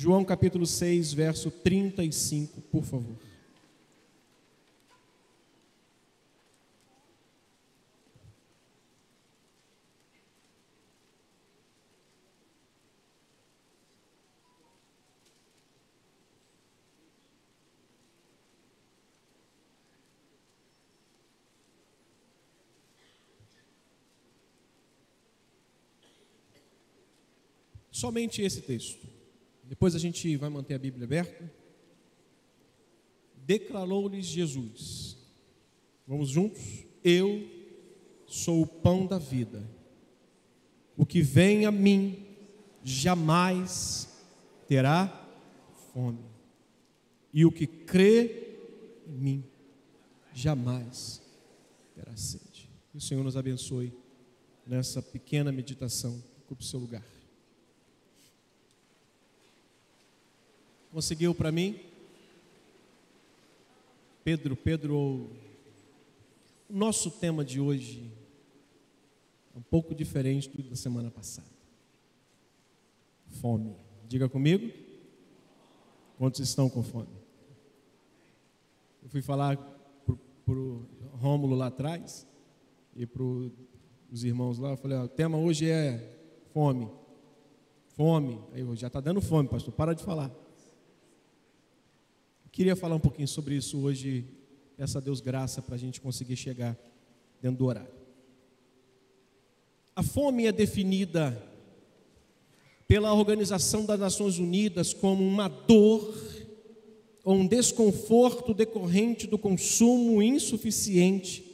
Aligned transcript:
João 0.00 0.24
capítulo 0.24 0.64
6, 0.64 1.12
verso 1.12 1.50
35, 1.50 2.60
por 2.70 2.84
favor. 2.84 3.16
Somente 27.90 28.42
esse 28.42 28.60
texto. 28.60 29.17
Depois 29.68 29.94
a 29.94 29.98
gente 29.98 30.34
vai 30.36 30.48
manter 30.48 30.74
a 30.74 30.78
Bíblia 30.78 31.04
aberta. 31.04 31.52
Declarou-lhes 33.44 34.24
Jesus. 34.24 35.16
Vamos 36.06 36.30
juntos? 36.30 36.86
Eu 37.04 37.46
sou 38.26 38.62
o 38.62 38.66
pão 38.66 39.06
da 39.06 39.18
vida. 39.18 39.62
O 40.96 41.04
que 41.04 41.20
vem 41.20 41.66
a 41.66 41.70
mim 41.70 42.26
jamais 42.82 44.08
terá 44.66 45.06
fome. 45.92 46.24
E 47.32 47.44
o 47.44 47.52
que 47.52 47.66
crê 47.66 48.56
em 49.06 49.12
mim 49.12 49.44
jamais 50.32 51.20
terá 51.94 52.16
sede. 52.16 52.70
Que 52.90 52.96
o 52.96 53.00
Senhor 53.00 53.22
nos 53.22 53.36
abençoe 53.36 53.92
nessa 54.66 55.02
pequena 55.02 55.52
meditação. 55.52 56.22
Ocupe 56.44 56.62
o 56.62 56.66
seu 56.66 56.80
lugar. 56.80 57.17
Conseguiu 60.92 61.34
para 61.34 61.52
mim? 61.52 61.78
Pedro, 64.24 64.56
Pedro, 64.56 64.96
o 64.96 65.30
nosso 66.68 67.10
tema 67.10 67.44
de 67.44 67.60
hoje 67.60 68.10
é 69.54 69.58
um 69.58 69.62
pouco 69.62 69.94
diferente 69.94 70.48
do 70.48 70.62
da 70.62 70.76
semana 70.76 71.10
passada. 71.10 71.48
Fome. 73.40 73.76
Diga 74.06 74.28
comigo. 74.28 74.72
Quantos 76.16 76.40
estão 76.40 76.68
com 76.70 76.82
fome? 76.82 77.08
Eu 79.02 79.08
fui 79.08 79.22
falar 79.22 79.56
para 80.06 80.54
o 80.54 80.86
Rômulo 81.12 81.54
lá 81.54 81.66
atrás 81.66 82.26
e 82.96 83.06
para 83.06 83.22
os 83.22 84.24
irmãos 84.24 84.58
lá. 84.58 84.70
Eu 84.70 84.76
falei: 84.78 84.96
ó, 84.96 85.04
o 85.04 85.08
tema 85.08 85.36
hoje 85.36 85.68
é 85.68 86.18
fome. 86.52 86.90
Fome. 87.88 88.40
Aí 88.52 88.62
eu, 88.62 88.74
já 88.74 88.86
está 88.86 89.00
dando 89.00 89.20
fome, 89.20 89.48
pastor. 89.48 89.72
Para 89.74 89.94
de 89.94 90.02
falar. 90.02 90.47
Queria 92.58 92.74
falar 92.74 92.96
um 92.96 92.98
pouquinho 92.98 93.28
sobre 93.28 93.54
isso 93.54 93.78
hoje. 93.78 94.24
Peço 94.76 94.98
a 94.98 95.00
Deus 95.00 95.20
graça 95.20 95.62
para 95.62 95.76
a 95.76 95.78
gente 95.78 96.00
conseguir 96.00 96.34
chegar 96.34 96.76
dentro 97.40 97.58
do 97.58 97.66
horário. 97.66 97.92
A 99.94 100.02
fome 100.02 100.44
é 100.44 100.50
definida 100.50 101.40
pela 102.88 103.14
Organização 103.14 103.86
das 103.86 104.00
Nações 104.00 104.40
Unidas 104.40 104.92
como 104.92 105.24
uma 105.24 105.46
dor 105.46 106.12
ou 107.22 107.36
um 107.36 107.46
desconforto 107.46 108.52
decorrente 108.52 109.28
do 109.28 109.38
consumo 109.38 110.20
insuficiente 110.20 111.44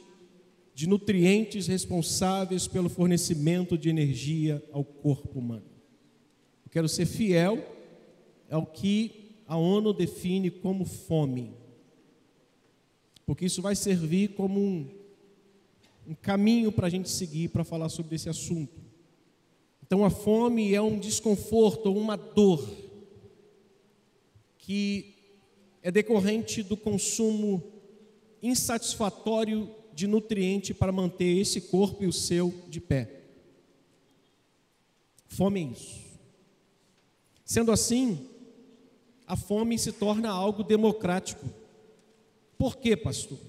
de 0.73 0.89
nutrientes 0.89 1.67
responsáveis 1.67 2.67
pelo 2.67 2.89
fornecimento 2.89 3.77
de 3.77 3.89
energia 3.89 4.59
ao 4.71 4.83
corpo 4.83 5.37
humano. 5.37 5.69
Eu 6.65 6.71
quero 6.71 6.89
ser 6.89 7.05
fiel 7.05 7.63
ao 8.49 8.65
que 8.65 9.24
a 9.47 9.57
ONU 9.57 9.93
define 9.93 10.49
como 10.49 10.85
fome, 10.85 11.53
porque 13.25 13.45
isso 13.45 13.61
vai 13.61 13.75
servir 13.75 14.29
como 14.29 14.59
um, 14.59 14.89
um 16.07 16.15
caminho 16.15 16.71
para 16.71 16.87
a 16.87 16.89
gente 16.89 17.09
seguir 17.09 17.49
para 17.49 17.63
falar 17.63 17.89
sobre 17.89 18.15
esse 18.15 18.29
assunto. 18.29 18.83
Então, 19.83 20.03
a 20.03 20.09
fome 20.09 20.73
é 20.73 20.81
um 20.81 20.97
desconforto, 20.97 21.93
uma 21.93 22.15
dor, 22.15 22.67
que 24.57 25.13
é 25.83 25.91
decorrente 25.91 26.63
do 26.63 26.75
consumo 26.75 27.63
insatisfatório 28.41 29.69
de 29.93 30.07
nutriente 30.07 30.73
para 30.73 30.91
manter 30.91 31.37
esse 31.37 31.61
corpo 31.61 32.03
e 32.03 32.07
o 32.07 32.13
seu 32.13 32.53
de 32.67 32.81
pé. 32.81 33.21
Fome 35.27 35.61
é 35.61 35.71
isso. 35.71 36.01
Sendo 37.43 37.71
assim, 37.71 38.27
a 39.27 39.35
fome 39.35 39.77
se 39.77 39.91
torna 39.91 40.29
algo 40.29 40.63
democrático. 40.63 41.45
Por 42.57 42.77
quê, 42.77 42.95
pastor? 42.95 43.39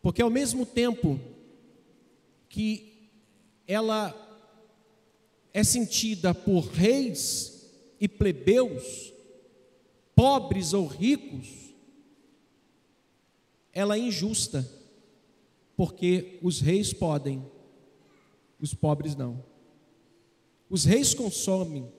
Porque 0.00 0.22
ao 0.22 0.30
mesmo 0.30 0.64
tempo 0.64 1.18
que 2.48 3.10
ela 3.66 4.14
é 5.52 5.64
sentida 5.64 6.34
por 6.34 6.66
reis 6.66 7.70
e 8.00 8.06
plebeus, 8.06 9.12
pobres 10.14 10.72
ou 10.72 10.86
ricos, 10.86 11.74
ela 13.72 13.96
é 13.96 13.98
injusta, 13.98 14.68
porque 15.76 16.38
os 16.42 16.60
reis 16.60 16.92
podem, 16.92 17.44
os 18.60 18.74
pobres 18.74 19.16
não. 19.16 19.42
Os 20.70 20.84
reis 20.84 21.14
consomem, 21.14 21.90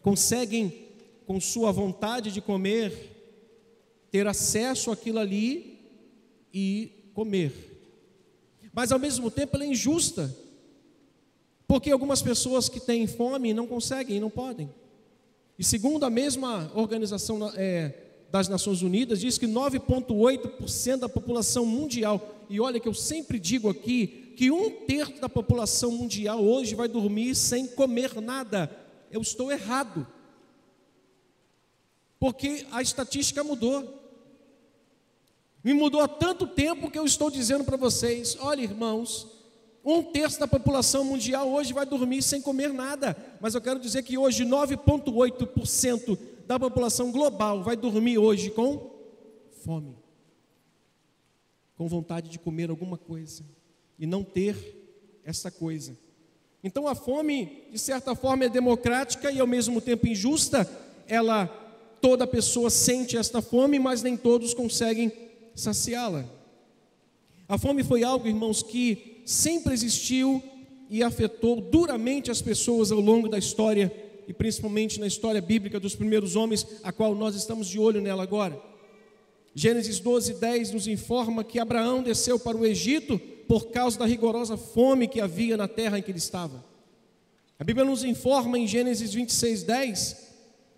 conseguem 0.00 0.83
com 1.26 1.40
sua 1.40 1.72
vontade 1.72 2.30
de 2.30 2.40
comer, 2.40 3.12
ter 4.10 4.26
acesso 4.26 4.90
àquilo 4.90 5.18
ali 5.18 5.78
e 6.52 7.10
comer. 7.14 7.52
Mas 8.72 8.92
ao 8.92 8.98
mesmo 8.98 9.30
tempo 9.30 9.56
ela 9.56 9.64
é 9.64 9.68
injusta, 9.68 10.34
porque 11.66 11.90
algumas 11.90 12.20
pessoas 12.20 12.68
que 12.68 12.80
têm 12.80 13.06
fome 13.06 13.54
não 13.54 13.66
conseguem, 13.66 14.20
não 14.20 14.30
podem. 14.30 14.68
E 15.58 15.64
segundo 15.64 16.04
a 16.04 16.10
mesma 16.10 16.70
organização 16.74 17.50
é, 17.54 17.94
das 18.30 18.48
Nações 18.48 18.82
Unidas, 18.82 19.20
diz 19.20 19.38
que 19.38 19.46
9,8% 19.46 20.96
da 20.98 21.08
população 21.08 21.64
mundial, 21.64 22.44
e 22.50 22.60
olha 22.60 22.80
que 22.80 22.88
eu 22.88 22.94
sempre 22.94 23.38
digo 23.38 23.70
aqui, 23.70 24.34
que 24.36 24.50
um 24.50 24.70
terço 24.70 25.20
da 25.20 25.28
população 25.28 25.92
mundial 25.92 26.44
hoje 26.44 26.74
vai 26.74 26.88
dormir 26.88 27.34
sem 27.36 27.68
comer 27.68 28.20
nada. 28.20 28.68
Eu 29.10 29.20
estou 29.20 29.52
errado 29.52 30.06
porque 32.24 32.66
a 32.72 32.80
estatística 32.80 33.44
mudou. 33.44 34.02
Me 35.62 35.74
mudou 35.74 36.00
há 36.00 36.08
tanto 36.08 36.46
tempo 36.46 36.90
que 36.90 36.98
eu 36.98 37.04
estou 37.04 37.30
dizendo 37.30 37.64
para 37.64 37.76
vocês: 37.76 38.34
olha, 38.40 38.62
irmãos, 38.62 39.28
um 39.84 40.02
terço 40.02 40.40
da 40.40 40.48
população 40.48 41.04
mundial 41.04 41.52
hoje 41.52 41.74
vai 41.74 41.84
dormir 41.84 42.22
sem 42.22 42.40
comer 42.40 42.72
nada, 42.72 43.14
mas 43.42 43.54
eu 43.54 43.60
quero 43.60 43.78
dizer 43.78 44.04
que 44.04 44.16
hoje 44.16 44.42
9,8% 44.42 46.18
da 46.46 46.58
população 46.58 47.12
global 47.12 47.62
vai 47.62 47.76
dormir 47.76 48.16
hoje 48.16 48.48
com 48.48 48.90
fome, 49.62 49.94
com 51.76 51.86
vontade 51.86 52.30
de 52.30 52.38
comer 52.38 52.70
alguma 52.70 52.96
coisa 52.96 53.44
e 53.98 54.06
não 54.06 54.24
ter 54.24 54.56
essa 55.22 55.50
coisa. 55.50 55.94
Então 56.62 56.88
a 56.88 56.94
fome, 56.94 57.64
de 57.70 57.78
certa 57.78 58.14
forma, 58.14 58.46
é 58.46 58.48
democrática 58.48 59.30
e 59.30 59.40
ao 59.40 59.46
mesmo 59.46 59.78
tempo 59.78 60.06
injusta, 60.06 60.66
ela 61.06 61.60
Toda 62.04 62.26
pessoa 62.26 62.68
sente 62.68 63.16
esta 63.16 63.40
fome, 63.40 63.78
mas 63.78 64.02
nem 64.02 64.14
todos 64.14 64.52
conseguem 64.52 65.10
saciá-la. 65.54 66.28
A 67.48 67.56
fome 67.56 67.82
foi 67.82 68.04
algo, 68.04 68.28
irmãos, 68.28 68.62
que 68.62 69.22
sempre 69.24 69.72
existiu 69.72 70.42
e 70.90 71.02
afetou 71.02 71.62
duramente 71.62 72.30
as 72.30 72.42
pessoas 72.42 72.92
ao 72.92 73.00
longo 73.00 73.26
da 73.26 73.38
história 73.38 73.90
e 74.28 74.34
principalmente 74.34 75.00
na 75.00 75.06
história 75.06 75.40
bíblica 75.40 75.80
dos 75.80 75.96
primeiros 75.96 76.36
homens, 76.36 76.66
a 76.82 76.92
qual 76.92 77.14
nós 77.14 77.34
estamos 77.34 77.68
de 77.68 77.78
olho 77.78 78.02
nela 78.02 78.22
agora. 78.22 78.60
Gênesis 79.54 79.98
12, 79.98 80.34
10 80.34 80.72
nos 80.72 80.86
informa 80.86 81.42
que 81.42 81.58
Abraão 81.58 82.02
desceu 82.02 82.38
para 82.38 82.58
o 82.58 82.66
Egito 82.66 83.18
por 83.48 83.68
causa 83.70 83.98
da 83.98 84.04
rigorosa 84.04 84.58
fome 84.58 85.08
que 85.08 85.22
havia 85.22 85.56
na 85.56 85.68
terra 85.68 85.98
em 85.98 86.02
que 86.02 86.10
ele 86.10 86.18
estava. 86.18 86.62
A 87.58 87.64
Bíblia 87.64 87.86
nos 87.86 88.04
informa 88.04 88.58
em 88.58 88.66
Gênesis 88.66 89.14
26, 89.14 89.62
10 89.62 90.33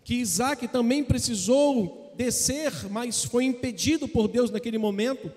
que 0.07 0.15
Isaac 0.15 0.69
também 0.69 1.03
precisou 1.03 2.13
descer, 2.17 2.89
mas 2.89 3.25
foi 3.25 3.43
impedido 3.43 4.07
por 4.07 4.29
Deus 4.29 4.53
naquele 4.53 4.79
momento, 4.79 5.33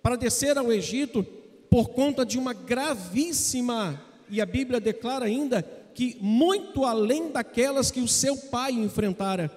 para 0.00 0.14
descer 0.14 0.56
ao 0.56 0.72
Egito, 0.72 1.26
por 1.68 1.88
conta 1.88 2.24
de 2.24 2.38
uma 2.38 2.52
gravíssima, 2.52 4.00
e 4.30 4.40
a 4.40 4.46
Bíblia 4.46 4.78
declara 4.78 5.24
ainda, 5.24 5.64
que 5.96 6.16
muito 6.20 6.84
além 6.84 7.32
daquelas 7.32 7.90
que 7.90 7.98
o 7.98 8.06
seu 8.06 8.36
pai 8.36 8.70
enfrentara. 8.70 9.50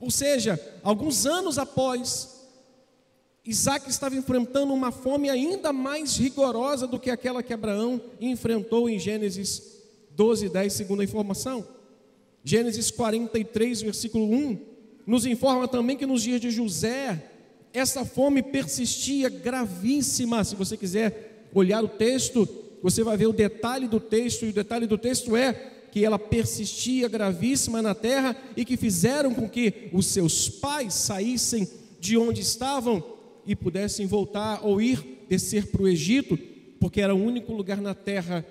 Ou 0.00 0.12
seja, 0.12 0.60
alguns 0.84 1.26
anos 1.26 1.58
após, 1.58 2.46
Isaac 3.44 3.90
estava 3.90 4.14
enfrentando 4.14 4.72
uma 4.72 4.92
fome 4.92 5.28
ainda 5.28 5.72
mais 5.72 6.16
rigorosa 6.16 6.86
do 6.86 7.00
que 7.00 7.10
aquela 7.10 7.42
que 7.42 7.52
Abraão 7.52 8.00
enfrentou 8.20 8.88
em 8.88 8.96
Gênesis 8.96 9.82
12, 10.12 10.50
10, 10.50 10.72
segundo 10.72 11.00
a 11.00 11.04
informação. 11.04 11.75
Gênesis 12.48 12.92
43, 12.92 13.82
versículo 13.82 14.32
1, 14.32 14.58
nos 15.04 15.26
informa 15.26 15.66
também 15.66 15.96
que 15.96 16.06
nos 16.06 16.22
dias 16.22 16.40
de 16.40 16.48
José, 16.48 17.20
essa 17.74 18.04
fome 18.04 18.40
persistia 18.40 19.28
gravíssima. 19.28 20.44
Se 20.44 20.54
você 20.54 20.76
quiser 20.76 21.48
olhar 21.52 21.82
o 21.82 21.88
texto, 21.88 22.48
você 22.80 23.02
vai 23.02 23.16
ver 23.16 23.26
o 23.26 23.32
detalhe 23.32 23.88
do 23.88 23.98
texto, 23.98 24.46
e 24.46 24.50
o 24.50 24.52
detalhe 24.52 24.86
do 24.86 24.96
texto 24.96 25.34
é 25.34 25.54
que 25.90 26.04
ela 26.04 26.20
persistia 26.20 27.08
gravíssima 27.08 27.82
na 27.82 27.96
terra 27.96 28.36
e 28.56 28.64
que 28.64 28.76
fizeram 28.76 29.34
com 29.34 29.48
que 29.48 29.88
os 29.92 30.06
seus 30.06 30.48
pais 30.48 30.94
saíssem 30.94 31.68
de 31.98 32.16
onde 32.16 32.42
estavam 32.42 33.02
e 33.44 33.56
pudessem 33.56 34.06
voltar 34.06 34.64
ou 34.64 34.80
ir 34.80 35.24
descer 35.28 35.66
para 35.66 35.82
o 35.82 35.88
Egito, 35.88 36.38
porque 36.78 37.00
era 37.00 37.12
o 37.12 37.20
único 37.20 37.52
lugar 37.52 37.80
na 37.80 37.92
terra 37.92 38.46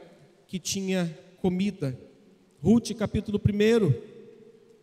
que 0.49 0.59
tinha 0.59 1.17
comida. 1.41 1.97
Ruth, 2.65 2.95
capítulo 2.97 3.39
1, 3.39 3.93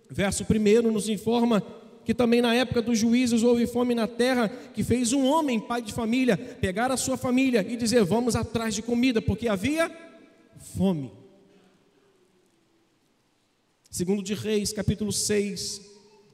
verso 0.08 0.46
1, 0.48 0.92
nos 0.92 1.08
informa 1.08 1.60
que 2.04 2.14
também 2.14 2.40
na 2.40 2.54
época 2.54 2.80
dos 2.80 2.96
juízes 2.96 3.42
houve 3.42 3.66
fome 3.66 3.92
na 3.92 4.06
terra, 4.06 4.48
que 4.48 4.84
fez 4.84 5.12
um 5.12 5.26
homem, 5.26 5.58
pai 5.58 5.82
de 5.82 5.92
família, 5.92 6.36
pegar 6.36 6.92
a 6.92 6.96
sua 6.96 7.16
família 7.16 7.66
e 7.68 7.76
dizer: 7.76 8.04
Vamos 8.04 8.36
atrás 8.36 8.72
de 8.72 8.82
comida, 8.82 9.20
porque 9.20 9.48
havia 9.48 9.90
fome. 10.76 11.10
Segundo 13.90 14.22
de 14.22 14.34
Reis, 14.34 14.72
capítulo 14.72 15.10
6, 15.10 15.80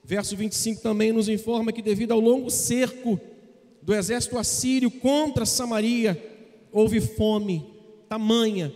verso 0.04 0.36
25 0.36 0.82
também 0.82 1.12
nos 1.12 1.30
informa 1.30 1.72
que 1.72 1.80
devido 1.80 2.12
ao 2.12 2.20
longo 2.20 2.50
cerco 2.50 3.18
do 3.80 3.94
exército 3.94 4.36
assírio 4.36 4.90
contra 4.90 5.46
Samaria, 5.46 6.22
houve 6.70 7.00
fome 7.00 7.64
tamanha, 8.06 8.70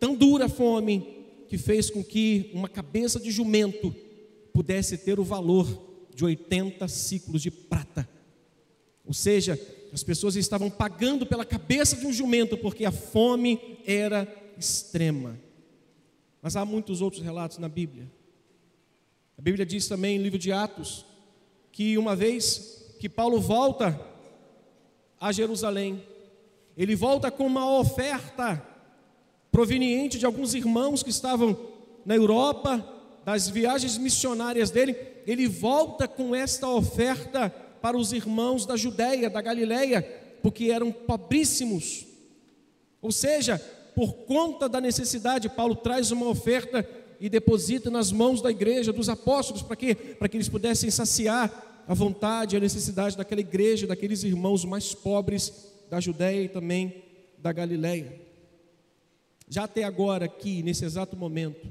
tão 0.00 0.14
dura 0.14 0.48
fome, 0.48 1.13
que 1.54 1.58
fez 1.58 1.88
com 1.88 2.02
que 2.02 2.50
uma 2.52 2.68
cabeça 2.68 3.20
de 3.20 3.30
jumento 3.30 3.94
pudesse 4.52 4.98
ter 4.98 5.20
o 5.20 5.24
valor 5.24 5.68
de 6.12 6.24
80 6.24 6.88
ciclos 6.88 7.40
de 7.40 7.48
prata. 7.48 8.08
Ou 9.06 9.14
seja, 9.14 9.56
as 9.92 10.02
pessoas 10.02 10.34
estavam 10.34 10.68
pagando 10.68 11.24
pela 11.24 11.44
cabeça 11.44 11.96
de 11.96 12.08
um 12.08 12.12
jumento, 12.12 12.58
porque 12.58 12.84
a 12.84 12.90
fome 12.90 13.78
era 13.86 14.26
extrema. 14.58 15.38
Mas 16.42 16.56
há 16.56 16.64
muitos 16.64 17.00
outros 17.00 17.22
relatos 17.22 17.58
na 17.58 17.68
Bíblia. 17.68 18.10
A 19.38 19.42
Bíblia 19.42 19.64
diz 19.64 19.86
também, 19.86 20.18
no 20.18 20.24
livro 20.24 20.40
de 20.40 20.50
Atos, 20.50 21.06
que 21.70 21.96
uma 21.96 22.16
vez 22.16 22.96
que 22.98 23.08
Paulo 23.08 23.40
volta 23.40 24.00
a 25.20 25.30
Jerusalém, 25.30 26.02
ele 26.76 26.96
volta 26.96 27.30
com 27.30 27.46
uma 27.46 27.78
oferta 27.78 28.73
proveniente 29.54 30.18
de 30.18 30.26
alguns 30.26 30.52
irmãos 30.52 31.04
que 31.04 31.10
estavam 31.10 31.56
na 32.04 32.16
Europa, 32.16 32.84
das 33.24 33.48
viagens 33.48 33.96
missionárias 33.96 34.68
dele, 34.68 34.96
ele 35.28 35.46
volta 35.46 36.08
com 36.08 36.34
esta 36.34 36.68
oferta 36.68 37.48
para 37.80 37.96
os 37.96 38.12
irmãos 38.12 38.66
da 38.66 38.76
Judéia, 38.76 39.30
da 39.30 39.40
Galileia, 39.40 40.02
porque 40.42 40.72
eram 40.72 40.90
pobríssimos. 40.90 42.04
Ou 43.00 43.12
seja, 43.12 43.56
por 43.94 44.14
conta 44.26 44.68
da 44.68 44.80
necessidade, 44.80 45.48
Paulo 45.48 45.76
traz 45.76 46.10
uma 46.10 46.26
oferta 46.26 46.84
e 47.20 47.28
deposita 47.28 47.88
nas 47.88 48.10
mãos 48.10 48.42
da 48.42 48.50
igreja, 48.50 48.92
dos 48.92 49.08
apóstolos, 49.08 49.62
para 49.62 49.76
quê? 49.76 49.94
Para 49.94 50.28
que 50.28 50.36
eles 50.36 50.48
pudessem 50.48 50.90
saciar 50.90 51.84
a 51.86 51.94
vontade 51.94 52.56
e 52.56 52.58
a 52.58 52.60
necessidade 52.60 53.16
daquela 53.16 53.40
igreja, 53.40 53.86
daqueles 53.86 54.24
irmãos 54.24 54.64
mais 54.64 54.92
pobres 54.92 55.70
da 55.88 56.00
Judéia 56.00 56.42
e 56.42 56.48
também 56.48 57.04
da 57.38 57.52
Galileia. 57.52 58.23
Já 59.54 59.62
até 59.62 59.84
agora, 59.84 60.24
aqui, 60.24 60.64
nesse 60.64 60.84
exato 60.84 61.16
momento, 61.16 61.70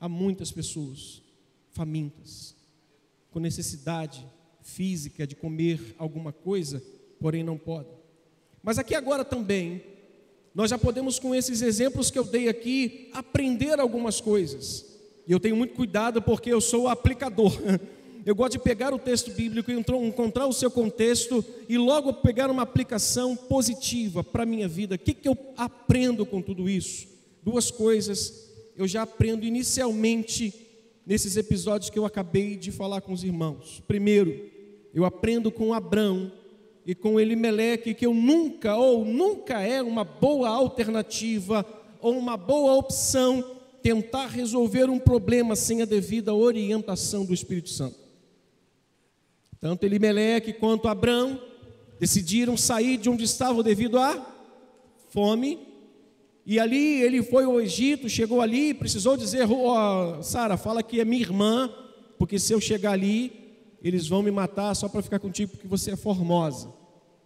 há 0.00 0.08
muitas 0.08 0.50
pessoas 0.50 1.22
famintas, 1.70 2.56
com 3.30 3.38
necessidade 3.38 4.26
física 4.60 5.24
de 5.24 5.36
comer 5.36 5.94
alguma 5.96 6.32
coisa, 6.32 6.82
porém 7.20 7.44
não 7.44 7.56
podem. 7.56 7.94
Mas 8.60 8.80
aqui 8.80 8.96
agora 8.96 9.24
também, 9.24 9.80
nós 10.52 10.70
já 10.70 10.76
podemos, 10.76 11.20
com 11.20 11.32
esses 11.32 11.62
exemplos 11.62 12.10
que 12.10 12.18
eu 12.18 12.24
dei 12.24 12.48
aqui, 12.48 13.10
aprender 13.12 13.78
algumas 13.78 14.20
coisas. 14.20 14.84
E 15.24 15.30
eu 15.30 15.38
tenho 15.38 15.54
muito 15.54 15.74
cuidado 15.74 16.20
porque 16.20 16.52
eu 16.52 16.60
sou 16.60 16.88
aplicador. 16.88 17.52
Eu 18.24 18.34
gosto 18.34 18.52
de 18.52 18.58
pegar 18.58 18.94
o 18.94 18.98
texto 18.98 19.30
bíblico 19.30 19.70
e 19.70 19.74
encontrar 19.74 20.46
o 20.46 20.52
seu 20.52 20.70
contexto 20.70 21.44
e 21.68 21.76
logo 21.76 22.12
pegar 22.12 22.50
uma 22.50 22.62
aplicação 22.62 23.36
positiva 23.36 24.24
para 24.24 24.44
a 24.44 24.46
minha 24.46 24.66
vida. 24.66 24.94
O 24.94 24.98
que, 24.98 25.12
que 25.12 25.28
eu 25.28 25.36
aprendo 25.56 26.24
com 26.24 26.40
tudo 26.40 26.68
isso? 26.68 27.06
Duas 27.42 27.70
coisas 27.70 28.44
eu 28.76 28.88
já 28.88 29.02
aprendo 29.02 29.44
inicialmente 29.44 30.52
nesses 31.06 31.36
episódios 31.36 31.90
que 31.90 31.98
eu 31.98 32.04
acabei 32.04 32.56
de 32.56 32.72
falar 32.72 33.00
com 33.00 33.12
os 33.12 33.22
irmãos. 33.22 33.82
Primeiro, 33.86 34.50
eu 34.92 35.04
aprendo 35.04 35.50
com 35.50 35.74
Abraão 35.74 36.32
e 36.86 36.94
com 36.94 37.20
Elimeleque 37.20 37.94
que 37.94 38.06
eu 38.06 38.14
nunca 38.14 38.76
ou 38.76 39.04
nunca 39.04 39.60
é 39.60 39.82
uma 39.82 40.02
boa 40.02 40.48
alternativa 40.48 41.64
ou 42.00 42.16
uma 42.16 42.36
boa 42.36 42.74
opção 42.74 43.44
tentar 43.82 44.28
resolver 44.28 44.88
um 44.88 44.98
problema 44.98 45.54
sem 45.54 45.82
a 45.82 45.84
devida 45.84 46.34
orientação 46.34 47.24
do 47.24 47.34
Espírito 47.34 47.68
Santo. 47.68 48.03
Tanto 49.64 49.84
Elimeleque 49.84 50.52
quanto 50.52 50.88
Abraão 50.88 51.40
decidiram 51.98 52.54
sair 52.54 52.98
de 52.98 53.08
onde 53.08 53.24
estavam 53.24 53.62
devido 53.62 53.98
à 53.98 54.22
fome. 55.08 55.58
E 56.44 56.60
ali 56.60 57.00
ele 57.00 57.22
foi 57.22 57.44
ao 57.44 57.58
Egito, 57.58 58.06
chegou 58.06 58.42
ali 58.42 58.68
e 58.68 58.74
precisou 58.74 59.16
dizer: 59.16 59.50
oh, 59.50 60.22
Sara, 60.22 60.58
fala 60.58 60.82
que 60.82 61.00
é 61.00 61.04
minha 61.06 61.22
irmã, 61.22 61.72
porque 62.18 62.38
se 62.38 62.52
eu 62.52 62.60
chegar 62.60 62.92
ali, 62.92 63.32
eles 63.82 64.06
vão 64.06 64.22
me 64.22 64.30
matar 64.30 64.74
só 64.74 64.86
para 64.86 65.00
ficar 65.00 65.18
contigo, 65.18 65.52
porque 65.52 65.66
você 65.66 65.92
é 65.92 65.96
formosa. 65.96 66.70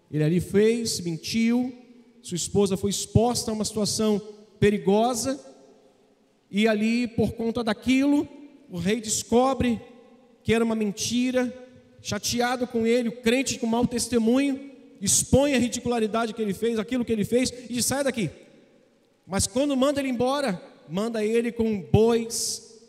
Ele 0.09 0.23
ali 0.23 0.41
fez, 0.41 1.01
mentiu, 1.01 1.77
sua 2.23 2.37
esposa 2.37 2.77
foi 2.77 2.91
exposta 2.91 3.51
a 3.51 3.55
uma 3.55 3.65
situação 3.65 4.23
perigosa, 4.61 5.45
e 6.49 6.69
ali, 6.69 7.09
por 7.09 7.33
conta 7.33 7.65
daquilo, 7.65 8.29
o 8.71 8.79
rei 8.79 9.01
descobre 9.01 9.81
que 10.45 10.55
era 10.55 10.65
uma 10.65 10.77
mentira, 10.77 11.53
chateado 12.01 12.67
com 12.67 12.87
ele, 12.87 13.09
o 13.09 13.21
crente 13.21 13.59
com 13.59 13.67
mau 13.67 13.87
testemunho, 13.87 14.71
expõe 15.01 15.55
a 15.55 15.59
ridicularidade 15.59 16.33
que 16.33 16.43
ele 16.43 16.55
fez, 16.55 16.79
aquilo 16.79 17.05
que 17.05 17.13
ele 17.13 17.25
fez, 17.25 17.51
e 17.51 17.75
diz: 17.75 17.87
sai 17.87 18.05
daqui. 18.05 18.31
Mas 19.27 19.47
quando 19.47 19.77
manda 19.77 20.01
ele 20.01 20.09
embora, 20.09 20.61
manda 20.89 21.25
ele 21.25 21.53
com 21.53 21.81
bois, 21.81 22.81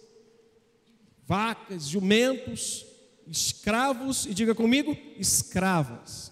vacas, 1.26 1.88
jumentos, 1.88 2.86
escravos, 3.28 4.26
e 4.26 4.34
diga 4.34 4.56
comigo, 4.56 4.98
escravas. 5.18 6.32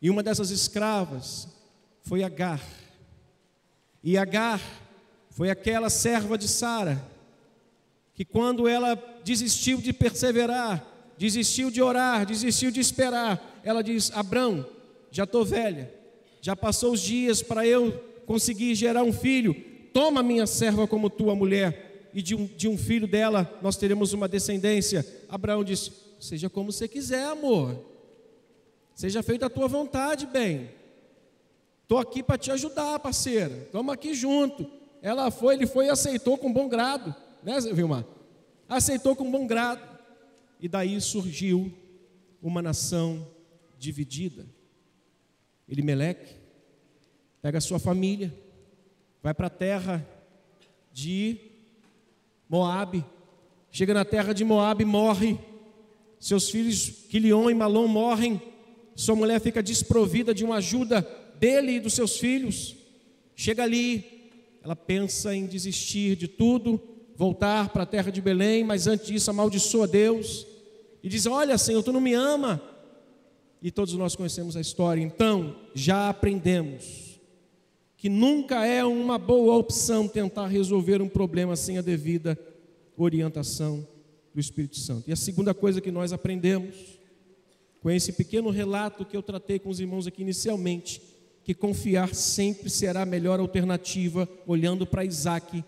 E 0.00 0.10
uma 0.10 0.22
dessas 0.22 0.50
escravas 0.50 1.48
foi 2.02 2.22
Agar. 2.22 2.62
E 4.02 4.16
Agar 4.16 4.60
foi 5.30 5.50
aquela 5.50 5.90
serva 5.90 6.38
de 6.38 6.48
Sara, 6.48 7.04
que 8.14 8.24
quando 8.24 8.66
ela 8.66 8.94
desistiu 9.22 9.78
de 9.78 9.92
perseverar, 9.92 10.84
desistiu 11.18 11.70
de 11.70 11.82
orar, 11.82 12.24
desistiu 12.24 12.70
de 12.70 12.80
esperar. 12.80 13.60
Ela 13.64 13.82
diz: 13.82 14.10
Abrão, 14.14 14.64
já 15.10 15.24
estou 15.24 15.44
velha, 15.44 15.92
já 16.40 16.54
passou 16.54 16.92
os 16.92 17.00
dias 17.00 17.42
para 17.42 17.66
eu 17.66 17.92
conseguir 18.24 18.74
gerar 18.74 19.02
um 19.02 19.12
filho. 19.12 19.54
Toma 19.92 20.22
minha 20.22 20.46
serva 20.46 20.86
como 20.86 21.10
tua 21.10 21.34
mulher, 21.34 22.10
e 22.14 22.22
de 22.22 22.34
um, 22.34 22.46
de 22.46 22.68
um 22.68 22.78
filho 22.78 23.06
dela 23.06 23.58
nós 23.60 23.76
teremos 23.76 24.12
uma 24.12 24.28
descendência. 24.28 25.04
Abraão 25.28 25.64
disse: 25.64 25.90
Seja 26.20 26.48
como 26.48 26.70
você 26.70 26.86
quiser, 26.86 27.24
amor, 27.24 27.76
seja 28.94 29.22
feita 29.22 29.46
a 29.46 29.50
tua 29.50 29.66
vontade, 29.66 30.24
bem. 30.26 30.70
Estou 31.82 31.98
aqui 31.98 32.22
para 32.22 32.38
te 32.38 32.50
ajudar, 32.50 32.98
parceira. 33.00 33.62
Estamos 33.64 33.92
aqui 33.92 34.14
junto. 34.14 34.70
Ela 35.00 35.30
foi, 35.30 35.54
ele 35.54 35.66
foi 35.66 35.86
e 35.86 35.88
aceitou 35.88 36.36
com 36.36 36.52
bom 36.52 36.68
grado, 36.68 37.14
né, 37.42 37.58
Vilmar? 37.60 38.04
Aceitou 38.68 39.16
com 39.16 39.30
bom 39.30 39.46
grado. 39.46 39.97
E 40.60 40.68
daí 40.68 41.00
surgiu 41.00 41.72
uma 42.42 42.60
nação 42.60 43.26
dividida. 43.78 44.46
Elimeleque 45.68 46.34
pega 47.40 47.58
a 47.58 47.60
sua 47.60 47.78
família, 47.78 48.34
vai 49.22 49.32
para 49.32 49.46
a 49.46 49.50
terra 49.50 50.06
de 50.92 51.38
Moabe, 52.48 53.04
chega 53.70 53.94
na 53.94 54.04
terra 54.04 54.32
de 54.32 54.44
Moabe, 54.44 54.84
morre, 54.84 55.38
seus 56.18 56.50
filhos 56.50 56.90
Quilion 57.08 57.48
e 57.48 57.54
Malom 57.54 57.86
morrem, 57.86 58.40
sua 58.96 59.14
mulher 59.14 59.40
fica 59.40 59.62
desprovida 59.62 60.34
de 60.34 60.44
uma 60.44 60.56
ajuda 60.56 61.02
dele 61.38 61.76
e 61.76 61.80
dos 61.80 61.92
seus 61.92 62.18
filhos. 62.18 62.74
Chega 63.36 63.62
ali, 63.62 64.28
ela 64.62 64.74
pensa 64.74 65.32
em 65.34 65.46
desistir 65.46 66.16
de 66.16 66.26
tudo, 66.26 66.82
voltar 67.18 67.70
para 67.70 67.82
a 67.82 67.86
terra 67.86 68.12
de 68.12 68.22
Belém, 68.22 68.62
mas 68.62 68.86
antes 68.86 69.08
disso 69.08 69.28
amaldiçoa 69.28 69.88
Deus 69.88 70.46
e 71.02 71.08
diz: 71.08 71.26
Olha, 71.26 71.58
Senhor, 71.58 71.82
tu 71.82 71.92
não 71.92 72.00
me 72.00 72.14
ama. 72.14 72.62
E 73.60 73.72
todos 73.72 73.92
nós 73.94 74.14
conhecemos 74.14 74.56
a 74.56 74.60
história, 74.60 75.02
então 75.02 75.56
já 75.74 76.08
aprendemos 76.08 77.18
que 77.96 78.08
nunca 78.08 78.64
é 78.64 78.84
uma 78.84 79.18
boa 79.18 79.56
opção 79.56 80.06
tentar 80.06 80.46
resolver 80.46 81.02
um 81.02 81.08
problema 81.08 81.56
sem 81.56 81.76
a 81.76 81.82
devida 81.82 82.38
orientação 82.96 83.84
do 84.32 84.38
Espírito 84.40 84.78
Santo. 84.78 85.10
E 85.10 85.12
a 85.12 85.16
segunda 85.16 85.52
coisa 85.52 85.80
que 85.80 85.90
nós 85.90 86.12
aprendemos 86.12 86.76
com 87.80 87.90
esse 87.90 88.12
pequeno 88.12 88.50
relato 88.50 89.04
que 89.04 89.16
eu 89.16 89.22
tratei 89.24 89.58
com 89.58 89.68
os 89.70 89.80
irmãos 89.80 90.06
aqui 90.06 90.22
inicialmente, 90.22 91.02
que 91.42 91.52
confiar 91.52 92.14
sempre 92.14 92.70
será 92.70 93.02
a 93.02 93.06
melhor 93.06 93.40
alternativa, 93.40 94.28
olhando 94.46 94.86
para 94.86 95.04
Isaac, 95.04 95.64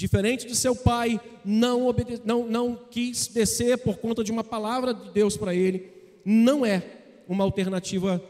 diferente 0.00 0.46
de 0.46 0.56
seu 0.56 0.74
pai, 0.74 1.20
não, 1.44 1.86
obede 1.86 2.22
não, 2.24 2.46
não 2.46 2.74
quis 2.90 3.28
descer 3.28 3.76
por 3.78 3.98
conta 3.98 4.24
de 4.24 4.32
uma 4.32 4.42
palavra 4.42 4.94
de 4.94 5.10
Deus 5.10 5.36
para 5.36 5.54
ele, 5.54 5.88
não 6.24 6.64
é 6.64 6.82
uma 7.28 7.44
alternativa 7.44 8.20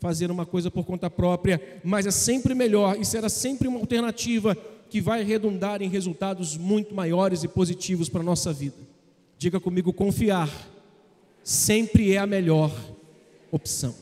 fazer 0.00 0.30
uma 0.30 0.44
coisa 0.44 0.70
por 0.70 0.84
conta 0.84 1.08
própria, 1.08 1.80
mas 1.84 2.04
é 2.04 2.10
sempre 2.10 2.52
melhor 2.54 2.98
e 2.98 3.04
será 3.04 3.28
sempre 3.28 3.68
uma 3.68 3.78
alternativa 3.78 4.56
que 4.88 5.00
vai 5.00 5.22
redundar 5.22 5.80
em 5.80 5.88
resultados 5.88 6.56
muito 6.56 6.94
maiores 6.94 7.44
e 7.44 7.48
positivos 7.48 8.08
para 8.08 8.22
a 8.22 8.24
nossa 8.24 8.52
vida. 8.52 8.76
Diga 9.38 9.60
comigo: 9.60 9.92
confiar 9.92 10.50
sempre 11.44 12.12
é 12.12 12.18
a 12.18 12.26
melhor 12.26 12.72
opção. 13.52 13.94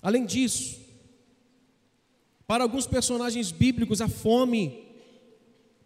Além 0.00 0.24
disso, 0.24 0.78
para 2.46 2.62
alguns 2.62 2.86
personagens 2.86 3.50
bíblicos, 3.50 4.00
a 4.00 4.08
fome, 4.08 4.89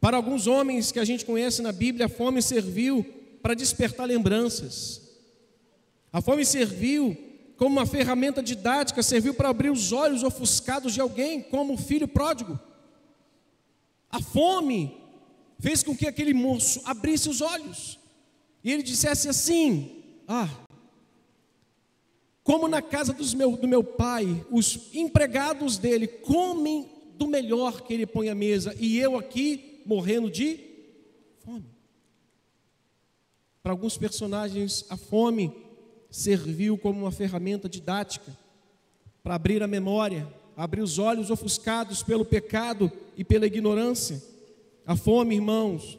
para 0.05 0.19
alguns 0.19 0.47
homens 0.47 0.93
que 0.93 0.99
a 1.01 1.05
gente 1.05 1.25
conhece 1.25 1.63
na 1.63 1.73
Bíblia, 1.73 2.05
a 2.05 2.11
fome 2.11 2.43
serviu 2.43 3.03
para 3.41 3.55
despertar 3.55 4.05
lembranças. 4.05 5.01
A 6.13 6.21
fome 6.21 6.45
serviu 6.45 7.17
como 7.57 7.77
uma 7.77 7.87
ferramenta 7.87 8.43
didática, 8.43 9.03
serviu 9.03 9.33
para 9.33 9.49
abrir 9.49 9.71
os 9.71 9.93
olhos 9.93 10.23
ofuscados 10.23 10.93
de 10.93 11.01
alguém, 11.01 11.41
como 11.41 11.73
o 11.73 11.79
filho 11.79 12.07
pródigo. 12.07 12.61
A 14.11 14.21
fome 14.21 14.95
fez 15.59 15.83
com 15.83 15.97
que 15.97 16.07
aquele 16.07 16.35
moço 16.35 16.83
abrisse 16.85 17.31
os 17.31 17.41
olhos 17.41 17.99
e 18.63 18.71
ele 18.71 18.83
dissesse 18.83 19.27
assim: 19.27 20.03
Ah, 20.29 20.51
como 22.43 22.69
na 22.69 22.83
casa 22.83 23.17
meu, 23.35 23.57
do 23.57 23.67
meu 23.67 23.83
pai, 23.83 24.45
os 24.51 24.91
empregados 24.93 25.79
dele 25.79 26.07
comem 26.07 26.91
do 27.17 27.27
melhor 27.27 27.81
que 27.81 27.95
ele 27.95 28.05
põe 28.05 28.29
à 28.29 28.35
mesa 28.35 28.77
e 28.79 28.99
eu 28.99 29.17
aqui 29.17 29.71
morrendo 29.85 30.31
de 30.31 30.59
fome. 31.39 31.67
Para 33.63 33.73
alguns 33.73 33.97
personagens, 33.97 34.85
a 34.91 34.97
fome 34.97 35.53
serviu 36.11 36.77
como 36.77 37.01
uma 37.01 37.11
ferramenta 37.11 37.69
didática 37.69 38.37
para 39.23 39.35
abrir 39.35 39.63
a 39.63 39.67
memória, 39.67 40.29
abrir 40.57 40.83
os 40.83 40.99
olhos 40.99 41.31
ofuscados 41.31 42.03
pelo 42.03 42.25
pecado 42.25 42.93
e 43.17 43.25
pela 43.25 43.47
ignorância. 43.47 44.23
A 44.87 44.95
fome, 44.95 45.35
irmãos, 45.35 45.99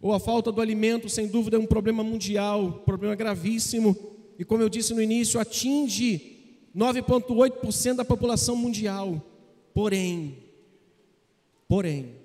ou 0.00 0.12
a 0.12 0.20
falta 0.20 0.50
do 0.50 0.60
alimento, 0.60 1.08
sem 1.08 1.28
dúvida, 1.28 1.56
é 1.56 1.60
um 1.60 1.66
problema 1.66 2.02
mundial, 2.02 2.62
um 2.62 2.72
problema 2.72 3.14
gravíssimo, 3.14 3.96
e 4.38 4.44
como 4.44 4.62
eu 4.62 4.68
disse 4.68 4.94
no 4.94 5.02
início, 5.02 5.38
atinge 5.38 6.58
9,8% 6.74 7.96
da 7.96 8.04
população 8.04 8.56
mundial. 8.56 9.22
Porém, 9.74 10.38
porém, 11.68 12.16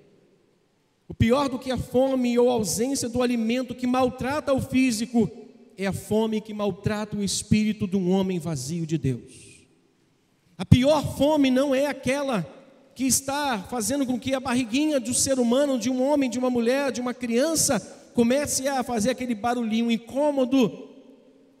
o 1.08 1.14
pior 1.14 1.48
do 1.48 1.58
que 1.58 1.70
a 1.70 1.78
fome 1.78 2.38
ou 2.38 2.50
a 2.50 2.54
ausência 2.54 3.08
do 3.08 3.22
alimento 3.22 3.74
que 3.74 3.86
maltrata 3.86 4.52
o 4.52 4.60
físico 4.60 5.30
é 5.76 5.86
a 5.86 5.92
fome 5.92 6.40
que 6.40 6.54
maltrata 6.54 7.16
o 7.16 7.22
espírito 7.22 7.86
de 7.86 7.96
um 7.96 8.10
homem 8.10 8.38
vazio 8.38 8.86
de 8.86 8.98
Deus. 8.98 9.66
A 10.58 10.64
pior 10.64 11.16
fome 11.16 11.50
não 11.50 11.74
é 11.74 11.86
aquela 11.86 12.46
que 12.94 13.04
está 13.04 13.58
fazendo 13.58 14.06
com 14.06 14.18
que 14.18 14.34
a 14.34 14.40
barriguinha 14.40 14.98
de 14.98 15.10
um 15.10 15.14
ser 15.14 15.38
humano, 15.38 15.78
de 15.78 15.90
um 15.90 16.02
homem, 16.02 16.30
de 16.30 16.38
uma 16.38 16.48
mulher, 16.48 16.90
de 16.90 17.00
uma 17.00 17.12
criança, 17.12 17.78
comece 18.14 18.66
a 18.66 18.82
fazer 18.82 19.10
aquele 19.10 19.34
barulhinho 19.34 19.90
incômodo. 19.90 20.88